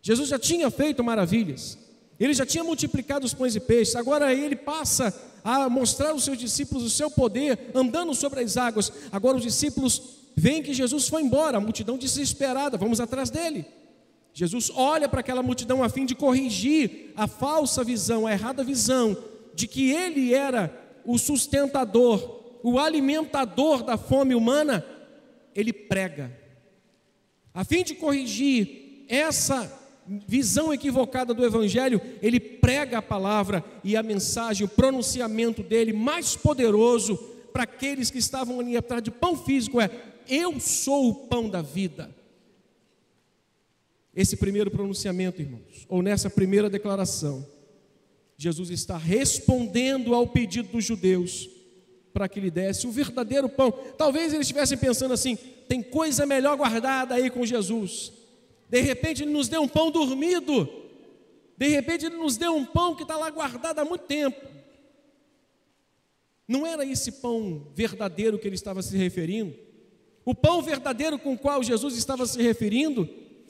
Jesus 0.00 0.28
já 0.28 0.38
tinha 0.38 0.70
feito 0.70 1.02
maravilhas, 1.02 1.76
ele 2.18 2.32
já 2.32 2.46
tinha 2.46 2.64
multiplicado 2.64 3.26
os 3.26 3.34
pães 3.34 3.54
e 3.54 3.60
peixes, 3.60 3.96
agora 3.96 4.32
ele 4.32 4.56
passa 4.56 5.14
a 5.44 5.68
mostrar 5.68 6.10
aos 6.10 6.24
seus 6.24 6.38
discípulos 6.38 6.84
o 6.84 6.90
seu 6.90 7.10
poder, 7.10 7.70
andando 7.74 8.14
sobre 8.14 8.40
as 8.40 8.56
águas. 8.56 8.92
Agora 9.12 9.36
os 9.36 9.42
discípulos 9.42 10.17
veem 10.38 10.62
que 10.62 10.72
Jesus 10.72 11.08
foi 11.08 11.22
embora, 11.22 11.58
a 11.58 11.60
multidão 11.60 11.98
desesperada, 11.98 12.76
vamos 12.76 13.00
atrás 13.00 13.30
dele. 13.30 13.66
Jesus 14.32 14.70
olha 14.74 15.08
para 15.08 15.20
aquela 15.20 15.42
multidão 15.42 15.82
a 15.82 15.88
fim 15.88 16.06
de 16.06 16.14
corrigir 16.14 17.12
a 17.16 17.26
falsa 17.26 17.82
visão, 17.82 18.26
a 18.26 18.32
errada 18.32 18.62
visão 18.62 19.16
de 19.54 19.66
que 19.66 19.90
ele 19.90 20.32
era 20.32 20.72
o 21.04 21.18
sustentador, 21.18 22.58
o 22.62 22.78
alimentador 22.78 23.82
da 23.82 23.96
fome 23.96 24.34
humana. 24.34 24.84
Ele 25.54 25.72
prega, 25.72 26.32
a 27.52 27.64
fim 27.64 27.82
de 27.82 27.94
corrigir 27.94 29.04
essa 29.08 29.76
visão 30.06 30.72
equivocada 30.72 31.34
do 31.34 31.44
Evangelho, 31.44 32.00
ele 32.22 32.38
prega 32.38 32.98
a 32.98 33.02
palavra 33.02 33.64
e 33.82 33.96
a 33.96 34.02
mensagem, 34.02 34.64
o 34.64 34.68
pronunciamento 34.68 35.62
dele 35.62 35.92
mais 35.92 36.36
poderoso 36.36 37.16
para 37.52 37.64
aqueles 37.64 38.10
que 38.10 38.18
estavam 38.18 38.60
ali 38.60 38.76
atrás 38.76 39.02
de 39.02 39.10
pão 39.10 39.36
físico 39.36 39.80
é: 39.80 39.90
Eu 40.28 40.60
sou 40.60 41.10
o 41.10 41.14
pão 41.26 41.48
da 41.48 41.62
vida. 41.62 42.14
Esse 44.14 44.36
primeiro 44.36 44.70
pronunciamento, 44.70 45.40
irmãos, 45.40 45.86
ou 45.88 46.02
nessa 46.02 46.28
primeira 46.28 46.68
declaração, 46.68 47.46
Jesus 48.36 48.70
está 48.70 48.96
respondendo 48.96 50.14
ao 50.14 50.26
pedido 50.26 50.68
dos 50.68 50.84
judeus 50.84 51.48
para 52.12 52.28
que 52.28 52.40
lhe 52.40 52.50
desse 52.50 52.86
o 52.86 52.90
verdadeiro 52.90 53.48
pão. 53.48 53.70
Talvez 53.96 54.32
eles 54.32 54.46
estivessem 54.46 54.76
pensando 54.76 55.14
assim: 55.14 55.36
tem 55.68 55.82
coisa 55.82 56.26
melhor 56.26 56.56
guardada 56.56 57.14
aí 57.14 57.30
com 57.30 57.46
Jesus. 57.46 58.12
De 58.68 58.80
repente 58.80 59.22
ele 59.22 59.32
nos 59.32 59.48
deu 59.48 59.62
um 59.62 59.68
pão 59.68 59.90
dormido. 59.90 60.68
De 61.56 61.68
repente 61.68 62.06
ele 62.06 62.16
nos 62.16 62.36
deu 62.36 62.54
um 62.54 62.64
pão 62.64 62.94
que 62.94 63.02
está 63.02 63.16
lá 63.16 63.30
guardado 63.30 63.78
há 63.78 63.84
muito 63.84 64.02
tempo. 64.02 64.40
Não 66.46 66.66
era 66.66 66.84
esse 66.84 67.12
pão 67.12 67.66
verdadeiro 67.74 68.38
que 68.38 68.48
ele 68.48 68.54
estava 68.54 68.82
se 68.82 68.96
referindo. 68.96 69.54
O 70.28 70.34
pão 70.34 70.60
verdadeiro 70.60 71.18
com 71.18 71.32
o 71.32 71.38
qual 71.38 71.62
Jesus 71.62 71.96
estava 71.96 72.26
se 72.26 72.42
referindo 72.42 73.08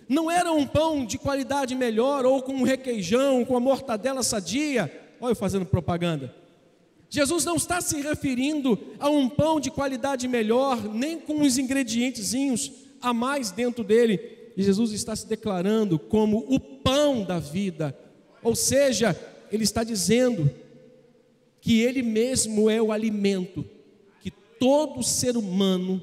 não 0.09 0.31
era 0.31 0.53
um 0.53 0.65
pão 0.65 1.05
de 1.05 1.19
qualidade 1.19 1.75
melhor 1.75 2.25
ou 2.25 2.41
com 2.41 2.53
um 2.53 2.63
requeijão, 2.63 3.45
com 3.45 3.57
a 3.57 3.61
mortadela 3.61 4.23
sadia. 4.23 4.89
Olha 5.21 5.33
eu 5.33 5.35
fazendo 5.35 5.67
propaganda. 5.67 6.33
Jesus 7.11 7.45
não 7.45 7.57
está 7.57 7.81
se 7.81 8.01
referindo 8.01 8.79
a 9.01 9.11
um 9.11 9.29
pão 9.29 9.59
de 9.59 9.73
qualidade 9.73 10.29
melhor, 10.29 10.81
nem 10.95 11.19
com 11.19 11.43
os 11.43 11.59
ingredientezinhos 11.59 12.71
a 13.01 13.13
mais 13.13 13.51
dentro 13.51 13.83
dele, 13.83 14.53
Jesus 14.57 14.93
está 14.93 15.17
se 15.17 15.27
declarando 15.27 15.99
como 15.99 16.47
o 16.49 16.61
pão 16.61 17.25
da 17.25 17.41
vida. 17.41 17.93
Ou 18.41 18.55
seja, 18.55 19.19
ele 19.51 19.65
está 19.65 19.83
dizendo 19.83 20.49
que 21.61 21.81
ele 21.81 22.05
mesmo 22.05 22.71
é 22.71 22.81
o 22.81 22.93
alimento 22.93 23.65
que 24.21 24.31
todo 24.31 25.03
ser 25.03 25.37
humano 25.37 26.01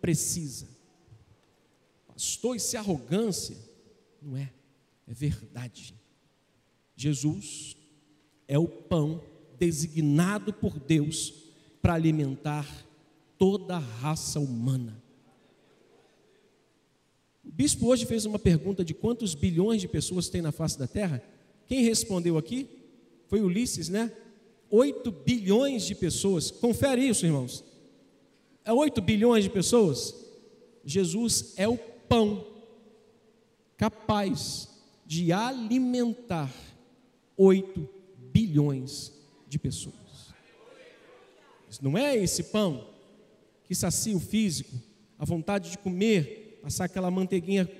precisa. 0.00 0.68
Pastor, 2.06 2.56
isso 2.56 2.76
é 2.76 2.78
arrogância? 2.78 3.56
Não 4.20 4.36
é, 4.36 4.52
é 5.06 5.14
verdade. 5.14 5.94
Jesus 6.96 7.76
é 8.46 8.58
o 8.58 8.68
pão 8.68 9.22
designado 9.58 10.52
por 10.52 10.78
Deus 10.78 11.32
para 11.80 11.94
alimentar 11.94 12.66
toda 13.38 13.76
a 13.76 13.78
raça 13.78 14.38
humana. 14.38 15.02
O 17.44 17.50
bispo 17.50 17.86
hoje 17.86 18.04
fez 18.04 18.26
uma 18.26 18.38
pergunta 18.38 18.84
de 18.84 18.92
quantos 18.92 19.34
bilhões 19.34 19.80
de 19.80 19.88
pessoas 19.88 20.28
tem 20.28 20.42
na 20.42 20.52
face 20.52 20.78
da 20.78 20.86
terra. 20.86 21.22
Quem 21.66 21.82
respondeu 21.84 22.36
aqui? 22.36 22.68
Foi 23.28 23.40
Ulisses, 23.40 23.88
né? 23.88 24.12
8 24.70 25.10
bilhões 25.10 25.84
de 25.84 25.94
pessoas. 25.94 26.50
Confere 26.50 27.06
isso, 27.06 27.24
irmãos. 27.26 27.64
É 28.64 28.72
8 28.72 29.00
bilhões 29.00 29.44
de 29.44 29.50
pessoas. 29.50 30.14
Jesus 30.84 31.54
é 31.56 31.68
o 31.68 31.76
pão 31.76 32.46
capaz 33.76 34.68
de 35.06 35.32
alimentar 35.32 36.52
8 37.36 37.88
bilhões 38.32 39.12
de 39.48 39.58
pessoas. 39.58 40.00
Não 41.80 41.96
é 41.96 42.16
esse 42.16 42.44
pão 42.44 42.86
que 43.64 43.74
sacia 43.74 44.16
o 44.16 44.20
físico, 44.20 44.74
a 45.18 45.24
vontade 45.24 45.70
de 45.70 45.78
comer, 45.78 46.58
passar 46.62 46.84
aquela 46.84 47.10
manteiguinha 47.10 47.70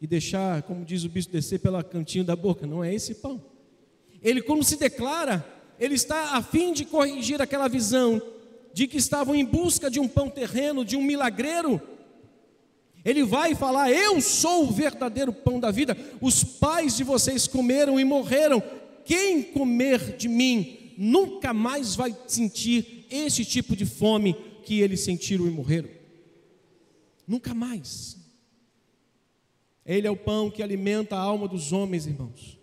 e 0.00 0.06
deixar, 0.06 0.62
como 0.62 0.84
diz 0.84 1.04
o 1.04 1.08
bispo, 1.08 1.32
descer 1.32 1.58
pela 1.58 1.82
cantinho 1.82 2.24
da 2.24 2.36
boca. 2.36 2.66
Não 2.66 2.84
é 2.84 2.94
esse 2.94 3.14
pão. 3.16 3.42
Ele, 4.22 4.42
como 4.42 4.62
se 4.62 4.76
declara, 4.76 5.44
ele 5.78 5.94
está 5.94 6.36
a 6.36 6.42
fim 6.42 6.72
de 6.72 6.84
corrigir 6.84 7.40
aquela 7.40 7.68
visão 7.68 8.22
de 8.72 8.86
que 8.86 8.96
estavam 8.96 9.34
em 9.34 9.44
busca 9.44 9.90
de 9.90 10.00
um 10.00 10.08
pão 10.08 10.28
terreno, 10.28 10.84
de 10.84 10.96
um 10.96 11.02
milagreiro. 11.02 11.80
Ele 13.04 13.24
vai 13.24 13.54
falar: 13.54 13.90
Eu 13.90 14.20
sou 14.20 14.64
o 14.64 14.70
verdadeiro 14.70 15.32
pão 15.32 15.58
da 15.58 15.70
vida. 15.70 15.96
Os 16.20 16.42
pais 16.44 16.96
de 16.96 17.04
vocês 17.04 17.46
comeram 17.46 17.98
e 17.98 18.04
morreram. 18.04 18.62
Quem 19.04 19.42
comer 19.42 20.16
de 20.16 20.28
mim 20.28 20.94
nunca 20.96 21.52
mais 21.52 21.94
vai 21.96 22.16
sentir 22.26 23.06
esse 23.10 23.44
tipo 23.44 23.74
de 23.74 23.84
fome 23.84 24.34
que 24.64 24.80
eles 24.80 25.00
sentiram 25.00 25.46
e 25.46 25.50
morreram. 25.50 25.88
Nunca 27.26 27.54
mais. 27.54 28.16
Ele 29.84 30.06
é 30.06 30.10
o 30.10 30.16
pão 30.16 30.50
que 30.50 30.62
alimenta 30.62 31.16
a 31.16 31.20
alma 31.20 31.48
dos 31.48 31.72
homens, 31.72 32.06
irmãos, 32.06 32.58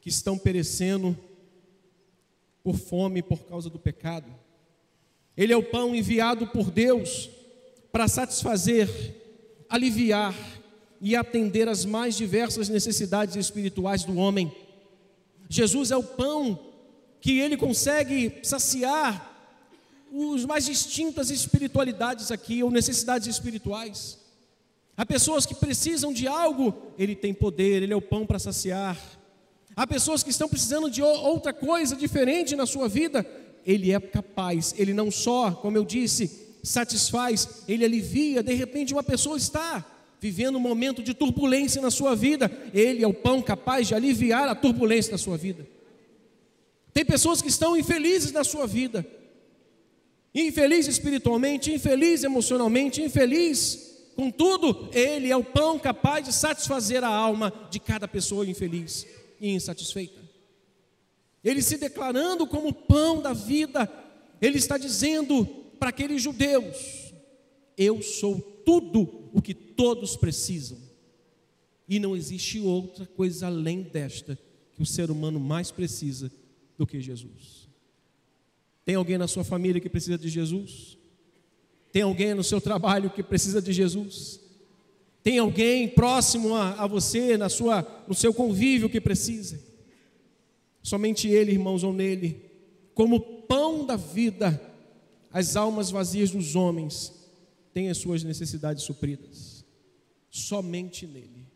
que 0.00 0.08
estão 0.08 0.36
perecendo 0.36 1.16
por 2.62 2.76
fome 2.76 3.22
por 3.22 3.44
causa 3.46 3.70
do 3.70 3.78
pecado. 3.78 4.39
Ele 5.36 5.52
é 5.52 5.56
o 5.56 5.62
pão 5.62 5.94
enviado 5.94 6.46
por 6.46 6.70
Deus 6.70 7.30
para 7.92 8.08
satisfazer, 8.08 8.88
aliviar 9.68 10.34
e 11.00 11.16
atender 11.16 11.68
as 11.68 11.84
mais 11.84 12.16
diversas 12.16 12.68
necessidades 12.68 13.36
espirituais 13.36 14.04
do 14.04 14.16
homem. 14.16 14.52
Jesus 15.48 15.90
é 15.90 15.96
o 15.96 16.02
pão 16.02 16.58
que 17.20 17.38
ele 17.38 17.56
consegue 17.56 18.38
saciar 18.42 19.28
os 20.12 20.44
mais 20.44 20.66
distintas 20.66 21.30
espiritualidades 21.30 22.30
aqui, 22.32 22.62
ou 22.62 22.70
necessidades 22.70 23.28
espirituais. 23.28 24.18
Há 24.96 25.06
pessoas 25.06 25.46
que 25.46 25.54
precisam 25.54 26.12
de 26.12 26.26
algo, 26.26 26.74
ele 26.98 27.14
tem 27.14 27.32
poder, 27.32 27.82
ele 27.82 27.92
é 27.92 27.96
o 27.96 28.02
pão 28.02 28.26
para 28.26 28.38
saciar. 28.38 28.98
Há 29.74 29.86
pessoas 29.86 30.22
que 30.22 30.30
estão 30.30 30.48
precisando 30.48 30.90
de 30.90 31.00
outra 31.00 31.52
coisa 31.52 31.94
diferente 31.94 32.56
na 32.56 32.66
sua 32.66 32.88
vida, 32.88 33.24
ele 33.66 33.92
é 33.92 34.00
capaz, 34.00 34.74
ele 34.78 34.92
não 34.92 35.10
só, 35.10 35.52
como 35.52 35.76
eu 35.76 35.84
disse, 35.84 36.48
satisfaz, 36.62 37.62
ele 37.68 37.84
alivia. 37.84 38.42
De 38.42 38.54
repente, 38.54 38.92
uma 38.92 39.02
pessoa 39.02 39.36
está 39.36 39.84
vivendo 40.20 40.56
um 40.56 40.60
momento 40.60 41.02
de 41.02 41.14
turbulência 41.14 41.80
na 41.80 41.90
sua 41.90 42.14
vida, 42.14 42.50
ele 42.74 43.02
é 43.02 43.08
o 43.08 43.14
pão 43.14 43.40
capaz 43.40 43.88
de 43.88 43.94
aliviar 43.94 44.48
a 44.48 44.54
turbulência 44.54 45.12
da 45.12 45.18
sua 45.18 45.36
vida. 45.36 45.66
Tem 46.92 47.04
pessoas 47.04 47.40
que 47.40 47.48
estão 47.48 47.76
infelizes 47.76 48.32
na 48.32 48.44
sua 48.44 48.66
vida, 48.66 49.06
infeliz 50.34 50.86
espiritualmente, 50.86 51.72
infeliz 51.72 52.22
emocionalmente, 52.22 53.00
infeliz. 53.00 53.88
Contudo, 54.14 54.90
Ele 54.92 55.30
é 55.30 55.36
o 55.36 55.44
pão 55.44 55.78
capaz 55.78 56.26
de 56.26 56.32
satisfazer 56.32 57.02
a 57.02 57.08
alma 57.08 57.52
de 57.70 57.80
cada 57.80 58.06
pessoa 58.06 58.46
infeliz 58.46 59.06
e 59.40 59.50
insatisfeita. 59.50 60.20
Ele 61.42 61.62
se 61.62 61.76
declarando 61.78 62.46
como 62.46 62.72
pão 62.72 63.22
da 63.22 63.32
vida, 63.32 63.90
Ele 64.40 64.58
está 64.58 64.76
dizendo 64.76 65.44
para 65.78 65.88
aqueles 65.88 66.22
judeus: 66.22 67.12
Eu 67.76 68.02
sou 68.02 68.40
tudo 68.64 69.30
o 69.32 69.40
que 69.40 69.54
todos 69.54 70.16
precisam, 70.16 70.78
e 71.88 71.98
não 71.98 72.16
existe 72.16 72.60
outra 72.60 73.06
coisa 73.06 73.46
além 73.46 73.82
desta 73.82 74.38
que 74.72 74.82
o 74.82 74.86
ser 74.86 75.10
humano 75.10 75.40
mais 75.40 75.70
precisa 75.70 76.30
do 76.76 76.86
que 76.86 77.00
Jesus. 77.00 77.68
Tem 78.84 78.94
alguém 78.94 79.18
na 79.18 79.28
sua 79.28 79.44
família 79.44 79.80
que 79.80 79.88
precisa 79.88 80.18
de 80.18 80.28
Jesus? 80.28 80.98
Tem 81.92 82.02
alguém 82.02 82.34
no 82.34 82.44
seu 82.44 82.60
trabalho 82.60 83.10
que 83.10 83.22
precisa 83.22 83.60
de 83.60 83.72
Jesus? 83.72 84.40
Tem 85.22 85.38
alguém 85.38 85.88
próximo 85.88 86.54
a, 86.54 86.72
a 86.82 86.86
você, 86.86 87.36
na 87.36 87.48
sua, 87.48 87.86
no 88.08 88.14
seu 88.14 88.32
convívio 88.32 88.88
que 88.88 89.00
precisa? 89.00 89.69
Somente 90.82 91.28
Ele, 91.28 91.52
irmãos, 91.52 91.84
ou 91.84 91.92
nele, 91.92 92.42
como 92.94 93.20
pão 93.20 93.84
da 93.84 93.96
vida, 93.96 94.60
as 95.32 95.56
almas 95.56 95.90
vazias 95.90 96.30
dos 96.30 96.56
homens 96.56 97.12
têm 97.72 97.88
as 97.88 97.98
suas 97.98 98.22
necessidades 98.22 98.82
supridas. 98.82 99.64
Somente 100.30 101.06
nele. 101.06 101.46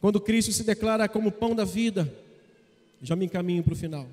Quando 0.00 0.20
Cristo 0.20 0.52
se 0.52 0.64
declara 0.64 1.08
como 1.08 1.30
pão 1.30 1.54
da 1.54 1.64
vida, 1.64 2.12
já 3.00 3.14
me 3.14 3.26
encaminho 3.26 3.62
para 3.62 3.72
o 3.72 3.76
final. 3.76 4.08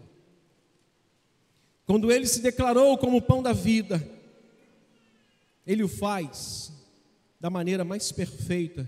Quando 1.85 2.11
ele 2.11 2.27
se 2.27 2.41
declarou 2.41 2.97
como 2.97 3.21
pão 3.21 3.41
da 3.41 3.53
vida, 3.53 4.07
ele 5.65 5.83
o 5.83 5.87
faz 5.87 6.71
da 7.39 7.49
maneira 7.49 7.83
mais 7.83 8.11
perfeita 8.11 8.87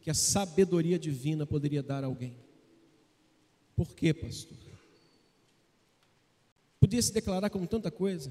que 0.00 0.10
a 0.10 0.14
sabedoria 0.14 0.98
divina 0.98 1.44
poderia 1.44 1.82
dar 1.82 2.04
a 2.04 2.06
alguém. 2.06 2.36
Por 3.80 3.94
quê, 3.94 4.12
pastor? 4.12 4.58
Podia 6.78 7.00
se 7.00 7.10
declarar 7.14 7.48
como 7.48 7.66
tanta 7.66 7.90
coisa. 7.90 8.30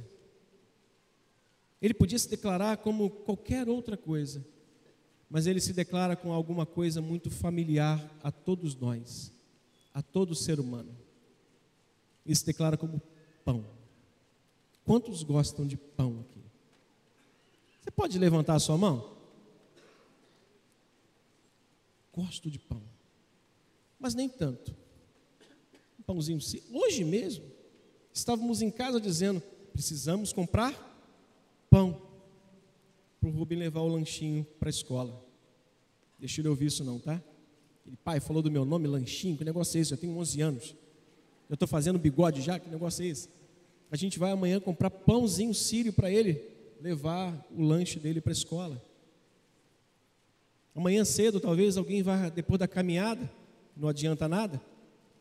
Ele 1.81 1.95
podia 1.95 2.19
se 2.19 2.29
declarar 2.29 2.77
como 2.77 3.09
qualquer 3.09 3.67
outra 3.67 3.97
coisa, 3.97 4.45
mas 5.27 5.47
ele 5.47 5.59
se 5.59 5.73
declara 5.73 6.15
com 6.15 6.31
alguma 6.31 6.67
coisa 6.67 7.01
muito 7.01 7.31
familiar 7.31 8.15
a 8.21 8.31
todos 8.31 8.75
nós, 8.75 9.33
a 9.91 10.03
todo 10.03 10.35
ser 10.35 10.59
humano. 10.59 10.95
Ele 12.23 12.35
se 12.35 12.45
declara 12.45 12.77
como 12.77 13.01
pão. 13.43 13.65
Quantos 14.85 15.23
gostam 15.23 15.65
de 15.65 15.77
pão 15.77 16.19
aqui? 16.19 16.43
Você 17.81 17.89
pode 17.89 18.19
levantar 18.19 18.53
a 18.53 18.59
sua 18.59 18.77
mão? 18.77 19.17
Gosto 22.13 22.51
de 22.51 22.59
pão. 22.59 22.83
mas 23.99 24.13
nem 24.13 24.29
tanto. 24.29 24.77
Pãozinho. 26.09 26.39
Hoje 26.71 27.03
mesmo, 27.03 27.45
estávamos 28.11 28.63
em 28.63 28.71
casa 28.71 28.99
dizendo: 28.99 29.43
precisamos 29.71 30.33
comprar 30.33 30.73
pão 31.69 32.01
para 33.21 33.29
o 33.29 33.31
Rubem 33.31 33.59
levar 33.59 33.81
o 33.81 33.87
lanchinho 33.87 34.43
para 34.59 34.69
a 34.69 34.71
escola. 34.71 35.23
Deixa 36.17 36.41
ele 36.41 36.47
ouvir 36.47 36.65
isso 36.65 36.83
não, 36.83 36.97
tá? 36.97 37.21
Ele, 37.85 37.95
pai, 38.03 38.19
falou 38.19 38.41
do 38.41 38.49
meu 38.49 38.65
nome, 38.65 38.87
lanchinho, 38.87 39.37
que 39.37 39.45
negócio 39.45 39.77
é 39.77 39.81
esse? 39.81 39.91
Eu 39.91 39.99
tenho 39.99 40.17
11 40.17 40.41
anos. 40.41 40.75
Eu 41.47 41.53
estou 41.53 41.67
fazendo 41.67 41.99
bigode 41.99 42.41
já, 42.41 42.57
que 42.57 42.67
negócio 42.67 43.05
é 43.05 43.09
esse? 43.09 43.29
A 43.91 43.95
gente 43.95 44.17
vai 44.17 44.31
amanhã 44.31 44.59
comprar 44.59 44.89
pãozinho 44.89 45.53
sírio 45.53 45.93
para 45.93 46.09
ele 46.09 46.41
levar 46.81 47.45
o 47.55 47.61
lanche 47.61 47.99
dele 47.99 48.19
para 48.19 48.31
a 48.31 48.33
escola. 48.33 48.81
Amanhã 50.73 51.05
cedo, 51.05 51.39
talvez 51.39 51.77
alguém 51.77 52.01
vá, 52.01 52.29
depois 52.29 52.57
da 52.57 52.67
caminhada, 52.67 53.29
não 53.77 53.87
adianta 53.87 54.27
nada, 54.27 54.59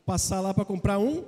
passar 0.09 0.41
lá 0.41 0.55
para 0.55 0.65
comprar 0.65 0.99
um. 0.99 1.23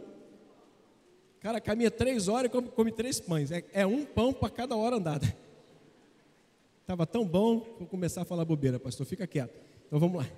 Cara, 1.39 1.61
caminha 1.61 1.91
três 1.91 2.29
horas 2.29 2.47
e 2.47 2.49
come, 2.49 2.69
come 2.71 2.91
três 2.91 3.21
pães. 3.21 3.53
É, 3.53 3.63
é 3.75 3.87
um 3.87 4.07
pão 4.07 4.33
para 4.33 4.49
cada 4.49 4.75
hora 4.75 4.97
andada. 4.97 5.27
Estava 6.81 7.07
tão 7.07 7.27
bom, 7.27 7.59
vou 7.79 7.87
começar 7.87 8.23
a 8.23 8.25
falar 8.25 8.43
bobeira, 8.47 8.81
pastor, 8.81 9.05
fica 9.05 9.27
quieto. 9.27 9.55
Então 9.87 10.01
vamos 10.01 10.23
lá. 10.23 10.31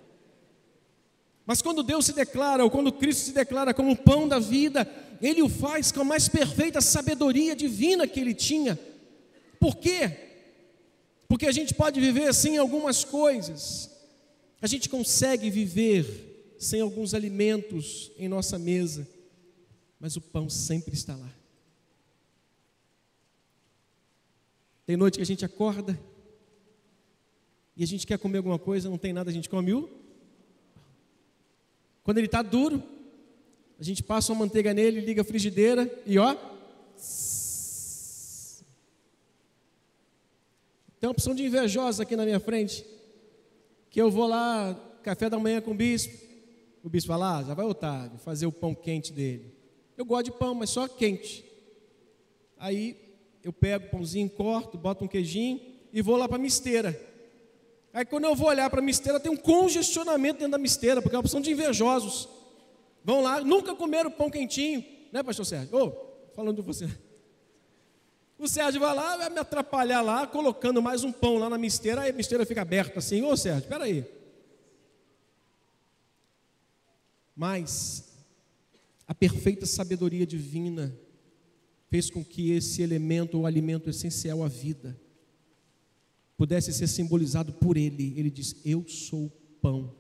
Mas 1.47 1.63
quando 1.63 1.85
Deus 1.85 2.05
se 2.05 2.13
declara, 2.13 2.65
ou 2.65 2.71
quando 2.71 2.93
Cristo 2.93 3.27
se 3.27 3.33
declara 3.33 3.73
como 3.73 3.93
o 3.93 3.97
pão 3.97 4.27
da 4.27 4.41
vida, 4.41 4.91
Ele 5.21 5.41
o 5.41 5.49
faz 5.49 5.93
com 5.93 6.01
a 6.01 6.05
mais 6.05 6.29
perfeita 6.29 6.81
sabedoria 6.81 7.55
divina 7.55 8.09
que 8.09 8.19
Ele 8.19 8.35
tinha. 8.35 8.77
Por 9.61 9.77
quê? 9.77 10.19
Porque 11.29 11.47
a 11.47 11.53
gente 11.53 11.75
pode 11.75 12.01
viver 12.01 12.35
sem 12.35 12.59
algumas 12.59 13.05
coisas, 13.05 13.89
a 14.61 14.67
gente 14.67 14.89
consegue 14.89 15.49
viver 15.49 16.32
sem 16.65 16.81
alguns 16.81 17.15
alimentos 17.15 18.13
em 18.17 18.29
nossa 18.29 18.59
mesa, 18.59 19.09
mas 19.99 20.17
o 20.17 20.21
pão 20.21 20.49
sempre 20.49 20.95
está 20.95 21.17
lá. 21.17 21.33
Tem 24.85 24.97
noite 24.97 25.17
que 25.17 25.23
a 25.23 25.27
gente 25.27 25.45
acorda 25.45 25.99
e 27.77 27.83
a 27.83 27.87
gente 27.87 28.07
quer 28.07 28.19
comer 28.19 28.39
alguma 28.39 28.59
coisa, 28.59 28.91
não 28.91 28.99
tem 28.99 29.13
nada, 29.13 29.31
a 29.31 29.33
gente 29.33 29.49
come 29.49 29.73
o 29.73 30.03
quando 32.03 32.19
ele 32.19 32.27
está 32.27 32.43
duro, 32.43 32.83
a 33.79 33.83
gente 33.83 34.03
passa 34.03 34.33
uma 34.33 34.41
manteiga 34.41 34.75
nele, 34.75 35.01
liga 35.01 35.23
a 35.23 35.25
frigideira 35.25 35.91
e 36.05 36.19
ó. 36.19 36.35
Tem 40.99 41.09
uma 41.09 41.13
opção 41.13 41.35
de 41.35 41.45
invejosa 41.45 42.03
aqui 42.03 42.17
na 42.17 42.25
minha 42.25 42.41
frente. 42.41 42.85
Que 43.91 44.01
eu 44.01 44.11
vou 44.11 44.27
lá, 44.27 44.75
café 45.03 45.29
da 45.29 45.39
manhã 45.39 45.61
com 45.61 45.73
o 45.73 45.75
bispo. 45.75 46.32
O 46.83 46.89
bispo 46.89 47.09
fala, 47.09 47.39
ah, 47.39 47.43
já 47.45 47.55
vai 47.55 47.65
Otávio, 47.65 48.19
fazer 48.19 48.47
o 48.47 48.53
pão 48.53 48.75
quente 48.75 49.13
dele. 49.13 49.55
Eu 49.97 50.05
gosto 50.05 50.25
de 50.25 50.33
pão, 50.33 50.55
mas 50.55 50.71
só 50.71 50.89
quente. 50.89 51.45
Aí 52.59 52.97
eu 53.43 53.53
pego 53.53 53.87
o 53.87 53.91
pãozinho, 53.91 54.29
corto, 54.31 54.77
boto 54.77 55.05
um 55.05 55.09
queijinho 55.09 55.61
e 55.93 56.03
vou 56.03 56.17
lá 56.17 56.29
para 56.29 56.39
a 56.39 56.41
misteira. 56.41 57.01
Aí 57.93 58.05
quando 58.05 58.25
eu 58.25 58.35
vou 58.35 58.49
olhar 58.49 58.69
para 58.71 58.81
a 58.81 58.83
misteira, 58.83 59.21
tem 59.21 59.31
um 59.31 59.37
congestionamento 59.37 60.39
dentro 60.39 60.53
da 60.53 60.59
misteira, 60.59 61.03
porque 61.03 61.15
é 61.15 61.19
uma 61.19 61.21
opção 61.21 61.41
de 61.41 61.51
invejosos. 61.51 62.29
Vão 63.05 63.23
lá, 63.23 63.41
nunca 63.41 63.75
comeram 63.75 64.11
pão 64.11 64.31
quentinho, 64.31 64.85
né, 65.13 65.23
pastor 65.23 65.45
Sérgio? 65.45 65.77
Ô, 65.77 65.87
oh, 65.87 66.35
falando 66.35 66.57
de 66.57 66.63
você. 66.63 66.89
O 68.39 68.49
Sérgio 68.49 68.81
vai 68.81 68.95
lá, 68.95 69.17
vai 69.17 69.31
me 69.31 69.39
atrapalhar 69.39 70.01
lá, 70.01 70.27
colocando 70.27 70.81
mais 70.81 71.05
um 71.05 71.13
pão 71.13 71.37
lá 71.39 71.51
na 71.51 71.59
misteira, 71.59 72.03
aí 72.03 72.11
a 72.11 72.15
misteira 72.15 72.47
fica 72.47 72.63
aberta 72.63 72.99
assim, 72.99 73.23
ô 73.23 73.29
oh, 73.29 73.37
Sérgio, 73.37 73.63
espera 73.63 73.85
aí. 73.85 74.05
Mas 77.35 78.13
a 79.07 79.15
perfeita 79.15 79.67
sabedoria 79.67 80.27
divina 80.27 80.97
fez 81.89 82.09
com 82.11 82.25
que 82.25 82.53
esse 82.53 82.83
elemento, 82.83 83.39
o 83.39 83.47
alimento 83.47 83.91
essencial 83.91 84.43
à 84.43 84.49
vida, 84.49 84.99
pudesse 86.37 86.73
ser 86.73 86.87
simbolizado 86.87 87.53
por 87.53 87.77
ele. 87.77 88.15
Ele 88.17 88.31
diz: 88.31 88.57
Eu 88.65 88.87
sou 88.89 89.27
o 89.27 89.33
pão 89.61 89.95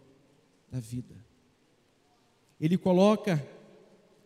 da 0.71 0.81
vida. 0.81 1.14
Ele 2.61 2.79
coloca, 2.79 3.45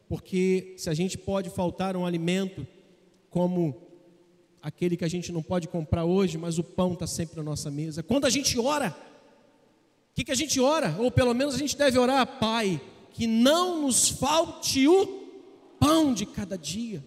porque 0.08 0.74
se 0.76 0.88
a 0.88 0.94
gente 0.94 1.18
pode 1.18 1.50
faltar 1.50 1.96
um 1.96 2.06
alimento, 2.06 2.66
como 3.30 3.86
aquele 4.62 4.96
que 4.96 5.04
a 5.04 5.08
gente 5.08 5.32
não 5.32 5.42
pode 5.42 5.68
comprar 5.68 6.04
hoje, 6.04 6.38
mas 6.38 6.58
o 6.58 6.64
pão 6.64 6.92
está 6.92 7.06
sempre 7.06 7.36
na 7.36 7.42
nossa 7.42 7.70
mesa. 7.70 8.02
Quando 8.02 8.24
a 8.24 8.30
gente 8.30 8.58
ora, 8.58 8.90
o 10.10 10.14
que, 10.14 10.24
que 10.24 10.32
a 10.32 10.36
gente 10.36 10.60
ora? 10.60 10.96
Ou 10.98 11.10
pelo 11.10 11.34
menos 11.34 11.54
a 11.54 11.58
gente 11.58 11.76
deve 11.76 11.98
orar, 11.98 12.38
Pai, 12.38 12.80
que 13.16 13.26
não 13.26 13.80
nos 13.80 14.10
falte 14.10 14.86
o 14.86 15.06
pão 15.80 16.12
de 16.12 16.26
cada 16.26 16.54
dia. 16.58 17.02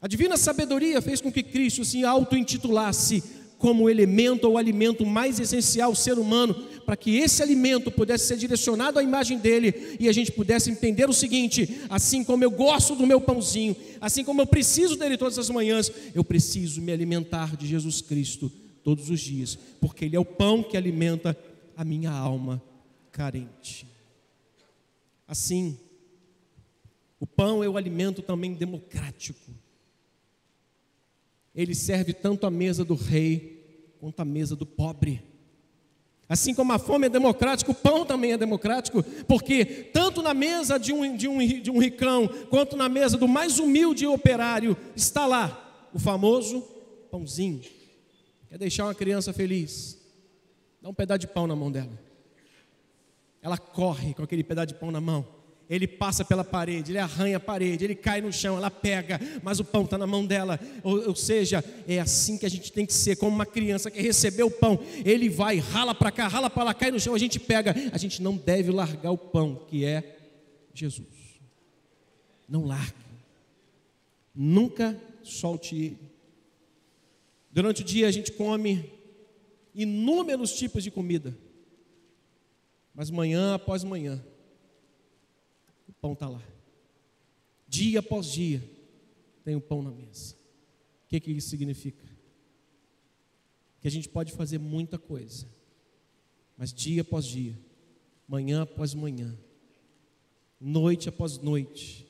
A 0.00 0.08
divina 0.08 0.38
sabedoria 0.38 1.02
fez 1.02 1.20
com 1.20 1.30
que 1.30 1.42
Cristo 1.42 1.84
se 1.84 2.02
auto-intitulasse 2.02 3.22
como 3.58 3.90
elemento 3.90 4.48
ou 4.48 4.56
alimento 4.56 5.04
mais 5.04 5.38
essencial 5.38 5.90
ao 5.90 5.94
ser 5.94 6.18
humano, 6.18 6.54
para 6.86 6.96
que 6.96 7.16
esse 7.16 7.42
alimento 7.42 7.90
pudesse 7.90 8.26
ser 8.26 8.38
direcionado 8.38 8.98
à 8.98 9.02
imagem 9.02 9.36
dele 9.36 9.98
e 10.00 10.08
a 10.08 10.12
gente 10.12 10.32
pudesse 10.32 10.70
entender 10.70 11.10
o 11.10 11.12
seguinte: 11.12 11.82
assim 11.90 12.24
como 12.24 12.42
eu 12.42 12.50
gosto 12.50 12.94
do 12.94 13.06
meu 13.06 13.20
pãozinho, 13.20 13.76
assim 14.00 14.24
como 14.24 14.40
eu 14.40 14.46
preciso 14.46 14.96
dele 14.96 15.18
todas 15.18 15.38
as 15.38 15.50
manhãs, 15.50 15.92
eu 16.14 16.24
preciso 16.24 16.80
me 16.80 16.90
alimentar 16.90 17.54
de 17.54 17.66
Jesus 17.66 18.00
Cristo 18.00 18.50
todos 18.82 19.10
os 19.10 19.20
dias, 19.20 19.58
porque 19.78 20.06
ele 20.06 20.16
é 20.16 20.20
o 20.20 20.24
pão 20.24 20.62
que 20.62 20.74
alimenta 20.74 21.36
a 21.76 21.84
minha 21.84 22.12
alma 22.12 22.62
carente. 23.12 23.97
Assim, 25.28 25.78
o 27.20 27.26
pão 27.26 27.62
é 27.62 27.68
o 27.68 27.76
alimento 27.76 28.22
também 28.22 28.54
democrático 28.54 29.38
ele 31.58 31.74
serve 31.74 32.12
tanto 32.12 32.46
à 32.46 32.50
mesa 32.52 32.84
do 32.84 32.94
rei 32.94 33.92
quanto 33.98 34.20
à 34.20 34.24
mesa 34.24 34.54
do 34.54 34.64
pobre. 34.64 35.20
Assim 36.28 36.54
como 36.54 36.72
a 36.72 36.78
fome 36.78 37.06
é 37.06 37.08
democrática, 37.08 37.72
o 37.72 37.74
pão 37.74 38.06
também 38.06 38.32
é 38.32 38.38
democrático, 38.38 39.02
porque 39.26 39.64
tanto 39.64 40.22
na 40.22 40.32
mesa 40.32 40.78
de 40.78 40.92
um, 40.92 41.16
de 41.16 41.26
um, 41.26 41.38
de 41.38 41.68
um 41.68 41.78
ricão, 41.80 42.28
quanto 42.48 42.76
na 42.76 42.88
mesa 42.88 43.16
do 43.16 43.26
mais 43.26 43.58
humilde 43.58 44.06
operário, 44.06 44.76
está 44.94 45.26
lá 45.26 45.88
o 45.92 45.98
famoso 45.98 46.60
pãozinho. 47.10 47.62
Quer 48.48 48.58
deixar 48.58 48.84
uma 48.84 48.94
criança 48.94 49.32
feliz? 49.32 49.98
Dá 50.80 50.88
um 50.88 50.94
pedaço 50.94 51.18
de 51.18 51.26
pão 51.26 51.48
na 51.48 51.56
mão 51.56 51.72
dela. 51.72 52.07
Ela 53.48 53.58
corre 53.58 54.14
com 54.14 54.22
aquele 54.22 54.44
pedaço 54.44 54.68
de 54.68 54.74
pão 54.74 54.90
na 54.90 55.00
mão 55.00 55.38
ele 55.68 55.86
passa 55.86 56.24
pela 56.24 56.42
parede, 56.42 56.92
ele 56.92 56.98
arranha 56.98 57.36
a 57.36 57.40
parede, 57.40 57.84
ele 57.84 57.94
cai 57.94 58.20
no 58.20 58.32
chão, 58.32 58.56
ela 58.56 58.70
pega, 58.70 59.20
mas 59.42 59.60
o 59.60 59.64
pão 59.64 59.84
está 59.84 59.98
na 59.98 60.06
mão 60.06 60.24
dela. 60.24 60.58
Ou, 60.82 61.08
ou, 61.08 61.14
seja, 61.14 61.62
é 61.86 62.00
assim 62.00 62.38
que 62.38 62.46
a 62.46 62.48
gente 62.48 62.72
tem 62.72 62.86
que 62.86 62.94
ser, 62.94 63.16
como 63.16 63.34
uma 63.34 63.44
criança 63.44 63.90
que 63.90 64.00
recebeu 64.00 64.46
o 64.46 64.50
pão, 64.50 64.78
ele 65.04 65.28
vai, 65.28 65.58
rala 65.58 65.94
para 65.94 66.10
cá, 66.10 66.26
rala 66.26 66.48
para 66.48 66.64
lá, 66.64 66.74
cai 66.74 66.90
no 66.90 66.98
chão, 66.98 67.14
a 67.14 67.18
gente 67.18 67.38
pega. 67.38 67.74
A 67.92 67.98
gente 67.98 68.22
não 68.22 68.36
deve 68.36 68.70
largar 68.70 69.10
o 69.10 69.18
pão, 69.18 69.66
que 69.68 69.84
é 69.84 70.16
Jesus. 70.72 71.06
Não 72.48 72.64
largue. 72.64 72.94
Nunca 74.34 74.98
solte 75.22 75.76
ele. 75.76 75.98
Durante 77.50 77.82
o 77.82 77.84
dia 77.84 78.08
a 78.08 78.10
gente 78.10 78.32
come 78.32 78.90
inúmeros 79.74 80.52
tipos 80.52 80.82
de 80.82 80.90
comida, 80.90 81.36
mas 82.98 83.10
manhã 83.10 83.54
após 83.54 83.84
manhã 83.84 84.20
pão 86.00 86.12
está 86.12 86.28
lá. 86.28 86.42
Dia 87.66 88.00
após 88.00 88.26
dia, 88.26 88.62
tem 89.44 89.54
o 89.54 89.60
pão 89.60 89.82
na 89.82 89.90
mesa. 89.90 90.34
O 91.04 91.08
que, 91.08 91.20
que 91.20 91.30
isso 91.30 91.48
significa? 91.48 92.06
Que 93.80 93.88
a 93.88 93.90
gente 93.90 94.08
pode 94.08 94.32
fazer 94.32 94.58
muita 94.58 94.98
coisa, 94.98 95.46
mas 96.56 96.72
dia 96.72 97.02
após 97.02 97.24
dia, 97.24 97.58
manhã 98.26 98.62
após 98.62 98.94
manhã, 98.94 99.36
noite 100.60 101.08
após 101.08 101.38
noite, 101.38 102.06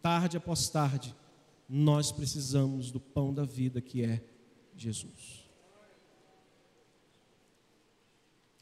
tarde 0.00 0.36
após 0.36 0.68
tarde, 0.68 1.14
nós 1.68 2.10
precisamos 2.10 2.90
do 2.90 3.00
pão 3.00 3.32
da 3.32 3.44
vida 3.44 3.80
que 3.80 4.04
é 4.04 4.22
Jesus. 4.76 5.42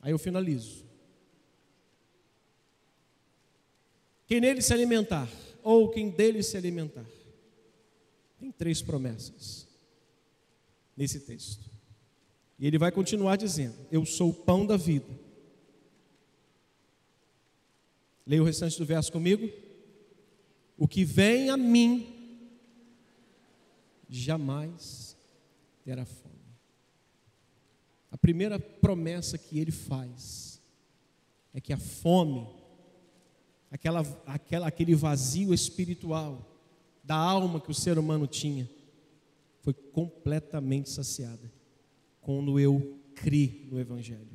Aí 0.02 0.12
eu 0.12 0.18
finalizo. 0.18 0.89
Quem 4.30 4.40
nele 4.40 4.62
se 4.62 4.72
alimentar, 4.72 5.28
ou 5.60 5.90
quem 5.90 6.08
dele 6.08 6.40
se 6.40 6.56
alimentar. 6.56 7.04
Tem 8.38 8.52
três 8.52 8.80
promessas 8.80 9.66
nesse 10.96 11.18
texto. 11.18 11.68
E 12.56 12.64
ele 12.64 12.78
vai 12.78 12.92
continuar 12.92 13.34
dizendo: 13.34 13.74
Eu 13.90 14.06
sou 14.06 14.30
o 14.30 14.32
pão 14.32 14.64
da 14.64 14.76
vida. 14.76 15.08
Leia 18.24 18.40
o 18.40 18.44
restante 18.44 18.78
do 18.78 18.86
verso 18.86 19.10
comigo. 19.10 19.50
O 20.78 20.86
que 20.86 21.04
vem 21.04 21.50
a 21.50 21.56
mim 21.56 22.38
jamais 24.08 25.16
terá 25.84 26.04
fome. 26.04 26.38
A 28.12 28.16
primeira 28.16 28.60
promessa 28.60 29.36
que 29.36 29.58
ele 29.58 29.72
faz 29.72 30.62
é 31.52 31.60
que 31.60 31.72
a 31.72 31.76
fome 31.76 32.59
aquela, 33.70 34.00
aquela, 34.26 34.66
aquele 34.66 34.94
vazio 34.94 35.54
espiritual 35.54 36.46
da 37.04 37.16
alma 37.16 37.60
que 37.60 37.70
o 37.70 37.74
ser 37.74 37.98
humano 37.98 38.26
tinha, 38.26 38.68
foi 39.60 39.72
completamente 39.72 40.90
saciada 40.90 41.50
quando 42.20 42.58
eu 42.58 42.98
criei 43.14 43.68
no 43.70 43.78
Evangelho, 43.78 44.28